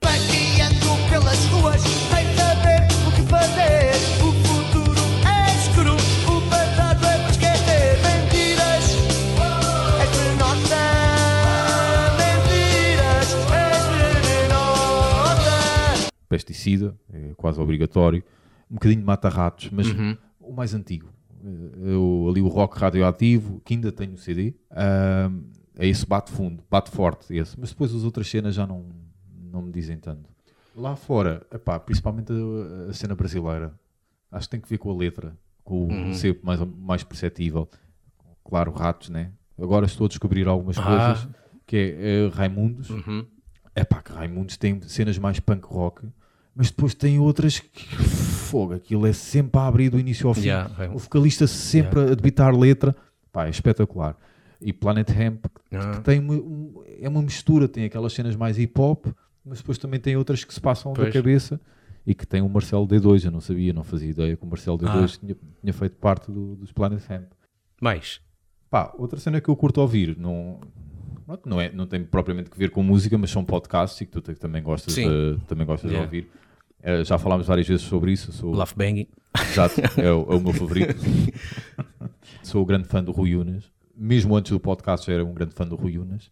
pesticida, 16.65 16.95
é 17.13 17.33
quase 17.37 17.61
obrigatório. 17.61 18.23
Um 18.71 18.75
bocadinho 18.75 19.01
de 19.01 19.07
mata-ratos, 19.07 19.71
mas 19.71 19.87
o 20.41 20.53
mais 20.53 20.75
antigo. 20.75 21.09
Eh, 21.45 21.93
Eu, 21.93 22.27
ali 22.31 22.41
o 22.41 22.49
rock 22.49 22.79
radioativo, 22.79 23.61
que 23.65 23.75
ainda 23.75 23.93
tenho 23.93 24.15
o 24.15 24.19
CD, 24.19 24.55
é 25.79 25.87
esse 25.89 26.07
bate 26.07 26.31
fundo, 26.33 26.63
bate 26.71 26.91
forte 26.91 27.35
esse. 27.37 27.59
Mas 27.61 27.71
depois 27.71 27.95
as 27.95 28.03
outras 28.05 28.29
cenas 28.29 28.55
já 28.55 28.67
não, 28.67 28.87
não 29.53 29.63
me 29.63 29.71
dizem 29.73 29.99
tanto. 29.99 30.29
Lá 30.75 30.97
fora, 30.97 31.47
epá, 31.53 31.79
principalmente 31.79 32.33
a, 32.33 32.91
a 32.91 32.93
cena 32.93 33.15
brasileira, 33.15 33.73
acho 34.33 34.47
que 34.49 34.51
tem 34.53 34.61
que 34.61 34.69
ver 34.69 34.79
com 34.79 34.91
a 34.91 34.95
letra, 34.97 35.37
com 35.63 36.11
o 36.11 36.15
ser 36.15 36.41
mais, 36.43 36.59
mais 36.61 37.05
perceptível. 37.05 37.69
Claro, 38.45 38.73
ratos, 38.73 39.09
né? 39.09 39.31
Agora 39.57 39.87
estou 39.87 40.07
a 40.07 40.09
descobrir 40.09 40.49
algumas 40.49 40.77
Ah. 40.79 40.83
coisas, 40.83 41.29
que 41.67 41.77
é, 41.77 42.25
eh, 42.27 42.29
Raimundos, 42.33 42.89
é 43.75 43.85
pá, 43.85 44.03
que 44.03 44.11
Raimundos 44.13 44.57
tem 44.57 44.81
cenas 44.83 45.17
mais 45.17 45.39
punk 45.39 45.65
rock, 45.67 46.07
mas 46.55 46.71
depois 46.71 46.95
tem 46.95 47.19
outras 47.19 47.59
que 47.61 47.85
fogo, 47.97 48.75
aquilo 48.75 49.07
é 49.07 49.13
sempre 49.13 49.61
a 49.61 49.67
abrir 49.67 49.91
do 49.91 49.99
início 49.99 50.29
ao 50.29 50.35
fim. 50.35 50.43
Yeah, 50.49 50.71
o 50.95 50.99
vocalista 50.99 51.47
sempre 51.47 52.01
a 52.01 52.15
debitar 52.15 52.55
letra, 52.57 52.95
pá, 53.33 53.47
é 53.47 53.51
espetacular. 53.51 54.17
E 54.61 54.73
Planet 54.73 55.11
Hemp, 55.11 55.45
que, 55.69 55.77
que 55.79 56.01
tem 56.03 56.21
uma, 56.21 56.35
um- 56.35 56.83
é 57.01 57.09
uma 57.09 57.21
mistura, 57.23 57.67
tem 57.69 57.85
aquelas 57.85 58.13
cenas 58.13 58.35
mais 58.37 58.59
hip 58.59 58.81
hop, 58.81 59.07
mas 59.45 59.59
depois 59.59 59.77
também 59.79 59.99
tem 60.01 60.17
outras 60.17 60.43
que 60.45 60.55
se 60.55 60.61
passam 60.61 60.93
da 60.93 61.03
Pois. 61.03 61.13
cabeça 61.13 61.61
e 62.07 62.15
que 62.15 62.27
tem 62.27 62.41
o 62.41 62.49
Marcelo 62.49 62.87
D2. 62.87 63.25
Eu 63.27 63.31
não 63.31 63.41
sabia, 63.41 63.73
não 63.73 63.85
fazia 63.85 64.09
ideia 64.11 64.37
que 64.37 64.43
o 64.45 64.47
Marcelo 64.47 64.79
D2 64.79 64.87
Ah. 65.17 65.19
tinha, 65.21 65.37
tinha 65.61 65.73
feito 65.73 65.97
parte 65.97 66.31
do- 66.31 66.55
dos 66.57 66.73
Planet 66.73 67.03
Hemp. 67.11 67.27
Mais. 67.81 68.21
Pá, 68.71 68.95
outra 68.97 69.19
cena 69.21 69.41
que 69.41 69.49
eu 69.51 69.57
curto 69.57 69.81
ouvir, 69.81 70.17
não, 70.19 70.61
não, 71.45 71.61
é, 71.61 71.71
não 71.73 71.87
tem 71.87 72.03
propriamente 72.05 72.49
que 72.51 72.59
ver 72.59 72.71
com 72.71 72.83
música, 72.83 73.19
mas 73.19 73.31
são 73.31 73.45
podcasts 73.45 74.01
e 74.01 74.07
que 74.07 74.13
tu 74.13 74.23
também 74.35 74.63
gostas, 74.63 74.95
de, 74.95 75.37
também 75.47 75.67
gostas 75.67 75.91
Yeah. 75.91 76.09
de 76.09 76.17
ouvir. 76.17 76.31
Eh, 76.87 77.03
já 77.03 77.17
falámos 77.19 77.47
várias 77.47 77.67
vezes 77.67 77.85
sobre 77.87 78.13
isso. 78.13 78.31
Sou, 78.31 78.53
Love 78.53 78.75
Banging. 78.77 79.07
Exato, 79.51 79.81
é 79.99 80.13
o, 80.13 80.33
é 80.33 80.37
o 80.37 80.41
meu 80.41 80.53
favorito. 80.53 80.95
Sou 82.43 82.63
o 82.63 82.65
grande 82.67 82.87
fã 82.87 83.03
do 83.03 83.11
Rui 83.11 83.35
Unas. 83.37 83.65
Mesmo 83.97 84.37
antes 84.37 84.53
do 84.53 84.61
podcast 84.61 85.07
já 85.07 85.15
era 85.15 85.25
um 85.25 85.33
grande 85.33 85.55
fã 85.55 85.67
do 85.67 85.77
Rui 85.77 85.99
Unas. 85.99 86.31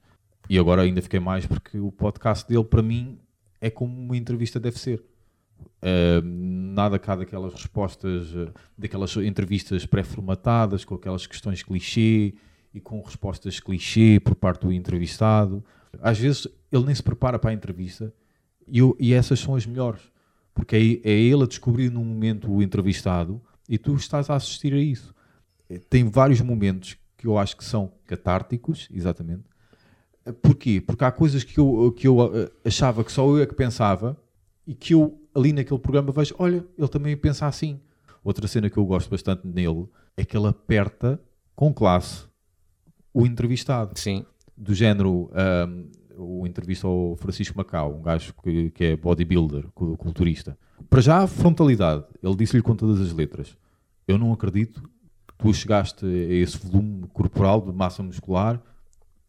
E 0.51 0.59
agora 0.59 0.83
ainda 0.83 1.01
fiquei 1.01 1.21
mais 1.21 1.47
porque 1.47 1.79
o 1.79 1.91
podcast 1.91 2.47
dele, 2.47 2.65
para 2.65 2.83
mim, 2.83 3.19
é 3.61 3.71
como 3.71 3.97
uma 3.99 4.17
entrevista 4.17 4.61
deve 4.61 4.79
ser. 4.79 5.03
Uh, 5.81 6.21
nada 6.25 6.99
cá 6.99 7.17
daquelas 7.17 7.55
respostas, 7.55 8.35
uh, 8.35 8.53
daquelas 8.77 9.17
entrevistas 9.17 9.87
pré-formatadas, 9.87 10.85
com 10.85 10.95
aquelas 10.97 11.27
questões 11.27 11.63
clichê 11.63 12.35
e 12.75 12.81
com 12.81 13.01
respostas 13.01 13.59
clichê 13.59 14.21
por 14.23 14.35
parte 14.35 14.63
do 14.67 14.73
entrevistado. 14.73 15.65
Às 16.01 16.19
vezes 16.19 16.47
ele 16.71 16.85
nem 16.85 16.95
se 16.95 17.03
prepara 17.03 17.39
para 17.39 17.51
a 17.51 17.55
entrevista 17.55 18.13
e, 18.67 18.79
eu- 18.79 18.97
e 18.99 19.13
essas 19.13 19.39
são 19.41 19.55
as 19.55 19.65
melhores, 19.67 20.01
porque 20.55 21.01
é, 21.05 21.11
é 21.11 21.19
ele 21.19 21.43
a 21.45 21.47
descobrir 21.47 21.91
num 21.91 22.05
momento 22.05 22.51
o 22.51 22.63
entrevistado 22.63 23.41
e 23.69 23.79
tu 23.79 23.95
estás 23.95 24.29
a 24.31 24.35
assistir 24.35 24.73
a 24.75 24.79
isso. 24.79 25.15
Eh, 25.69 25.81
Tem 25.89 26.05
vários 26.09 26.41
momentos 26.41 26.97
que 27.17 27.27
eu 27.27 27.39
acho 27.39 27.57
que 27.57 27.65
são 27.65 27.93
catárticos, 28.07 28.89
exatamente. 28.93 29.45
Eh, 30.25 30.33
Porquê? 30.33 30.81
Porque 30.81 31.05
há 31.05 31.13
coisas 31.13 31.45
que 31.45 31.59
eu, 31.59 31.93
que 31.97 32.07
eu 32.07 32.21
eh, 32.37 32.51
achava 32.65 33.03
que 33.05 33.13
só 33.13 33.27
eu 33.27 33.43
é 33.43 33.47
que 33.47 33.55
pensava 33.55 34.17
e 34.67 34.75
que 34.75 34.95
eu 34.95 35.19
ali 35.35 35.53
naquele 35.53 35.81
programa 35.81 36.13
vejo, 36.13 36.35
olha, 36.39 36.65
ele 36.77 36.89
também 36.89 37.17
pensa 37.17 37.47
assim. 37.47 37.81
Outra 38.23 38.47
cena 38.47 38.71
que 38.71 38.77
eu 38.77 38.85
gosto 38.85 39.11
bastante 39.11 39.47
nele 39.47 39.87
é 40.17 40.25
que 40.25 40.37
ele 40.37 40.47
aperta 40.47 41.21
com 41.57 41.73
classe 41.73 42.25
o 43.13 43.27
entrevistado 43.27 43.99
Sim. 43.99 44.25
do 44.57 44.75
género 44.75 45.31
ahm, 45.35 45.87
o 46.17 46.47
entrevista 46.47 46.87
ao 46.87 47.17
Francisco 47.17 47.57
Macau, 47.57 47.95
um 47.97 48.03
gajo 48.03 48.35
que, 48.43 48.71
que 48.71 48.85
é 48.85 48.97
bodybuilder, 48.97 49.67
cu- 49.75 49.97
culturista. 49.97 50.57
Para 50.91 51.01
já, 51.01 51.27
frontalidade. 51.27 52.05
Ele 52.23 52.35
disse-lhe 52.37 52.63
com 52.63 52.75
todas 52.75 53.01
as 53.01 53.13
letras. 53.13 53.57
Eu 54.07 54.19
não 54.19 54.33
acredito 54.33 54.83
que 54.83 55.35
tu 55.39 55.53
chegaste 55.55 56.05
a 56.05 56.09
esse 56.35 56.59
volume 56.59 57.07
corporal 57.13 57.61
de 57.61 57.73
massa 57.73 58.03
muscular 58.03 58.61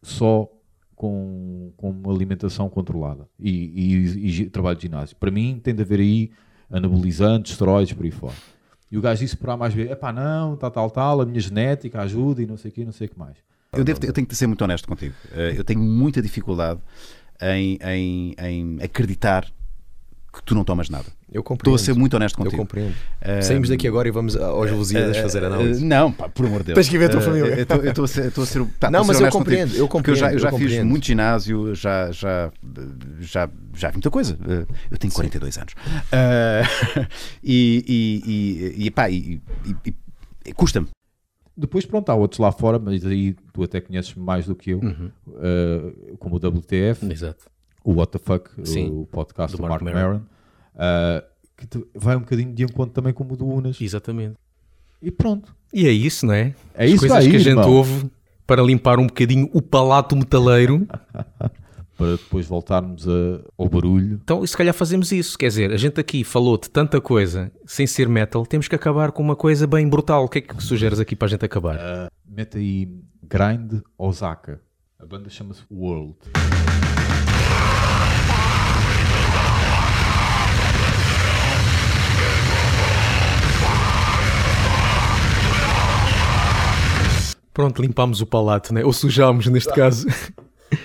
só 0.02 0.48
com, 0.94 1.72
com 1.76 1.90
uma 1.90 2.12
alimentação 2.12 2.68
controlada 2.68 3.28
e, 3.38 3.50
e- 3.50 4.40
e 4.42 4.50
trabalho 4.50 4.76
de 4.76 4.82
ginásio. 4.82 5.16
Para 5.16 5.30
mim, 5.30 5.60
tem 5.62 5.74
de 5.74 5.82
haver 5.82 6.00
aí 6.00 6.30
anabolizantes, 6.70 7.52
esteroides, 7.52 7.92
por 7.94 8.04
aí 8.04 8.10
fora. 8.10 8.34
E 8.90 8.98
o 8.98 9.00
gajo 9.00 9.20
disse 9.22 9.36
para 9.36 9.56
mais 9.56 9.74
ver, 9.74 9.90
epá, 9.90 10.12
não, 10.12 10.56
tal, 10.56 10.70
tal, 10.70 10.90
tal, 10.90 11.20
a 11.20 11.26
minha 11.26 11.40
genética 11.40 12.00
ajuda 12.02 12.42
e 12.42 12.46
não 12.46 12.56
sei 12.56 12.72
o 12.76 12.84
não 12.84 12.92
sei 12.92 13.06
o 13.06 13.10
que 13.10 13.18
mais. 13.18 13.36
Eu, 13.76 13.84
devo, 13.84 14.00
eu 14.04 14.12
tenho 14.12 14.26
que 14.26 14.34
ser 14.36 14.46
muito 14.46 14.62
honesto 14.62 14.86
contigo. 14.88 15.14
Eh, 15.32 15.54
Eu 15.56 15.64
tenho 15.64 15.80
muita 15.80 16.20
dificuldade 16.22 16.80
em, 17.40 17.78
em- 17.84 18.34
em 18.38 18.78
acreditar 18.82 19.44
que 20.32 20.42
tu 20.42 20.52
não 20.52 20.64
tomas 20.64 20.88
nada. 20.90 21.04
Eu 21.32 21.40
Estou 21.40 21.44
compreendo. 21.44 21.74
a 21.76 21.78
ser 21.78 21.94
muito 21.94 22.14
honesto 22.14 22.34
Eu 22.34 22.44
contigo. 22.44 22.62
compreendo. 22.62 22.94
Eh, 23.20 23.40
Saímos 23.40 23.68
daqui 23.68 23.86
agora 23.86 24.08
e 24.08 24.10
vamos 24.10 24.34
aos 24.36 24.68
Lusíadas 24.70 25.16
fazer 25.18 25.44
Eh, 25.44 25.46
análise. 25.46 25.84
Não, 25.84 26.10
pá, 26.10 26.28
por 26.28 26.46
amor 26.46 26.60
de 26.60 26.66
Deus. 26.66 26.74
Tens 26.74 26.88
que 26.88 26.98
ver 26.98 27.04
a 27.04 27.08
tua 27.08 27.20
Eh, 27.20 27.24
família. 27.24 27.54
Eu 27.54 27.62
estou- 27.62 27.76
eu 27.78 27.88
estou 27.90 28.04
a 28.04 28.08
ser. 28.08 28.20
eu 28.24 28.28
estou 28.28 28.42
a 28.44 28.46
ser 28.48 28.66
tá, 28.80 28.90
Não, 28.90 29.00
estou 29.02 29.06
mas 29.06 29.16
ser 29.18 29.26
eu 29.26 29.30
compreendo, 29.30 29.68
contigo. 29.68 29.84
eu 29.84 29.88
Porque 29.88 30.10
eu 30.10 30.14
já, 30.16 30.26
eu 30.26 30.32
compreendo, 30.32 30.42
já 30.42 30.48
eu 30.48 30.58
fiz 30.58 30.60
compreendo. 30.68 30.88
muito 30.88 31.06
ginásio, 31.06 31.74
já, 31.76 32.10
já, 32.10 32.50
já, 33.20 33.48
já 33.76 33.88
vi 33.90 33.94
muita 33.94 34.10
coisa. 34.10 34.36
Eh, 34.48 34.66
Eu 34.90 34.98
tenho 34.98 35.12
42 35.12 35.56
anos. 35.56 35.74
Eh, 36.10 36.62
e, 37.42 37.84
e, 37.86 38.32
e, 38.82 38.86
e, 38.86 38.90
pá, 38.90 39.08
e- 39.08 39.40
e- 39.86 39.94
e 40.46 40.52
custa-me. 40.52 40.88
Depois, 41.56 41.86
pronto, 41.86 42.08
há 42.10 42.14
outros 42.14 42.38
lá 42.40 42.50
fora, 42.50 42.78
mas 42.78 43.04
aí 43.06 43.34
tu 43.52 43.62
até 43.62 43.80
conheces 43.80 44.14
mais 44.14 44.46
do 44.46 44.54
que 44.56 44.70
eu, 44.70 44.78
Uhum. 44.80 45.10
uh, 45.28 46.16
como 46.18 46.34
o 46.36 46.38
WTF, 46.38 47.10
Exato. 47.12 47.44
o 47.84 47.92
What 47.94 48.12
the 48.12 48.18
Fuck, 48.18 48.50
Sim, 48.64 48.90
o 48.90 49.06
podcast 49.06 49.56
do 49.56 49.62
Mark 49.62 49.80
Mark, 49.82 49.94
Maron. 49.94 50.16
Uh, 50.74 51.22
que 51.56 51.86
vai 51.94 52.16
um 52.16 52.20
bocadinho 52.20 52.52
de 52.52 52.64
encontro 52.64 52.92
também 52.92 53.12
como 53.12 53.34
o 53.34 53.36
do 53.36 53.46
Unas. 53.46 53.80
Exatamente. 53.80 54.34
E 55.00 55.10
pronto. 55.10 55.54
E 55.72 55.86
é 55.86 55.90
isso, 55.92 56.26
não 56.26 56.34
é? 56.34 56.54
É 56.74 56.84
As 56.86 56.90
isso 56.90 57.00
coisas 57.00 57.18
aí, 57.18 57.30
que 57.30 57.36
a 57.36 57.38
gente 57.38 57.48
irmão. 57.58 57.70
ouve 57.72 58.10
para 58.46 58.62
limpar 58.62 58.98
um 58.98 59.06
bocadinho 59.06 59.48
o 59.52 59.62
palato 59.62 60.16
metaleiro. 60.16 60.86
para 61.96 62.12
depois 62.12 62.46
voltarmos 62.46 63.06
a- 63.08 63.40
ao 63.56 63.68
barulho. 63.68 64.20
Então, 64.22 64.44
se 64.46 64.56
calhar 64.56 64.74
fazemos 64.74 65.12
isso. 65.12 65.38
Quer 65.38 65.48
dizer, 65.48 65.72
a 65.72 65.76
gente 65.76 66.00
aqui 66.00 66.24
falou 66.24 66.58
de 66.58 66.68
tanta 66.70 67.00
coisa 67.00 67.50
sem 67.66 67.86
ser 67.86 68.08
metal, 68.08 68.44
temos 68.46 68.68
que 68.68 68.74
acabar 68.74 69.12
com 69.12 69.22
uma 69.22 69.36
coisa 69.36 69.66
bem 69.66 69.88
brutal. 69.88 70.24
O 70.24 70.28
que 70.28 70.38
é 70.38 70.40
que 70.40 70.62
sugeres 70.62 70.98
aqui 71.00 71.14
para 71.16 71.26
a 71.26 71.30
gente 71.30 71.44
acabar? 71.44 71.78
Mete 72.28 72.58
aí 72.58 72.88
Grind 73.22 73.80
Osaka. 73.98 74.60
A 74.98 75.06
banda 75.06 75.28
chama-se 75.28 75.62
World. 75.70 76.16
Pronto, 87.52 87.80
limpámos 87.80 88.20
o 88.20 88.26
palato, 88.26 88.74
né? 88.74 88.84
ou 88.84 88.92
sujámos 88.92 89.46
neste 89.46 89.72
caso. 89.72 90.06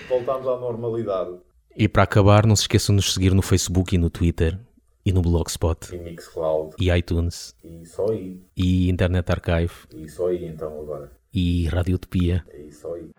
Voltámos 0.07 0.47
à 0.47 0.57
normalidade. 0.57 1.31
E 1.75 1.87
para 1.87 2.03
acabar, 2.03 2.45
não 2.45 2.55
se 2.55 2.63
esqueçam 2.63 2.93
de 2.95 2.97
nos 2.97 3.13
seguir 3.13 3.33
no 3.33 3.41
Facebook 3.41 3.95
e 3.95 3.97
no 3.97 4.09
Twitter, 4.09 4.59
e 5.05 5.11
no 5.13 5.21
Blogspot, 5.21 5.95
E 5.95 5.97
Mixcloud. 5.97 6.75
e 6.79 6.89
iTunes, 6.91 7.55
E 7.63 7.85
só 7.85 8.07
aí. 8.09 8.39
e 8.57 8.89
Internet 8.89 9.31
Archive, 9.31 9.73
E 9.95 10.07
só 10.09 10.27
aí 10.27 10.45
então 10.45 10.81
agora. 10.81 11.11
e 11.33 11.67
Radiotopia. 11.67 12.43
E 12.53 12.71
só 12.71 12.95
aí. 12.95 13.09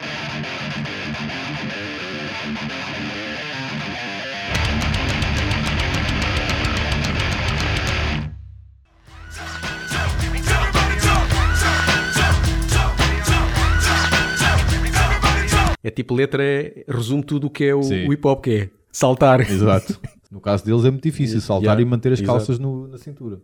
É 15.82 15.90
tipo 15.90 16.14
letra, 16.14 16.42
é, 16.42 16.84
resume 16.88 17.22
tudo 17.22 17.46
o 17.46 17.50
que 17.50 17.64
é 17.64 17.74
o, 17.74 17.80
o 17.80 18.12
hip 18.12 18.26
hop, 18.26 18.42
que 18.44 18.50
é 18.50 18.70
saltar. 18.92 19.40
Exato. 19.40 19.98
No 20.30 20.40
caso 20.40 20.64
deles 20.64 20.84
é 20.84 20.90
muito 20.92 21.02
difícil 21.02 21.40
saltar 21.40 21.64
Yeah, 21.64 21.82
e 21.82 21.84
manter 21.84 22.12
as 22.12 22.20
calças 22.20 22.56
no- 22.56 22.86
na 22.86 22.98
cintura. 22.98 23.40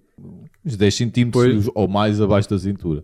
Uns 0.64 0.76
10 0.76 0.94
centímetros 0.94 1.68
ou 1.74 1.88
mais 1.88 2.20
abaixo 2.20 2.48
da 2.48 2.56
cintura. 2.60 3.02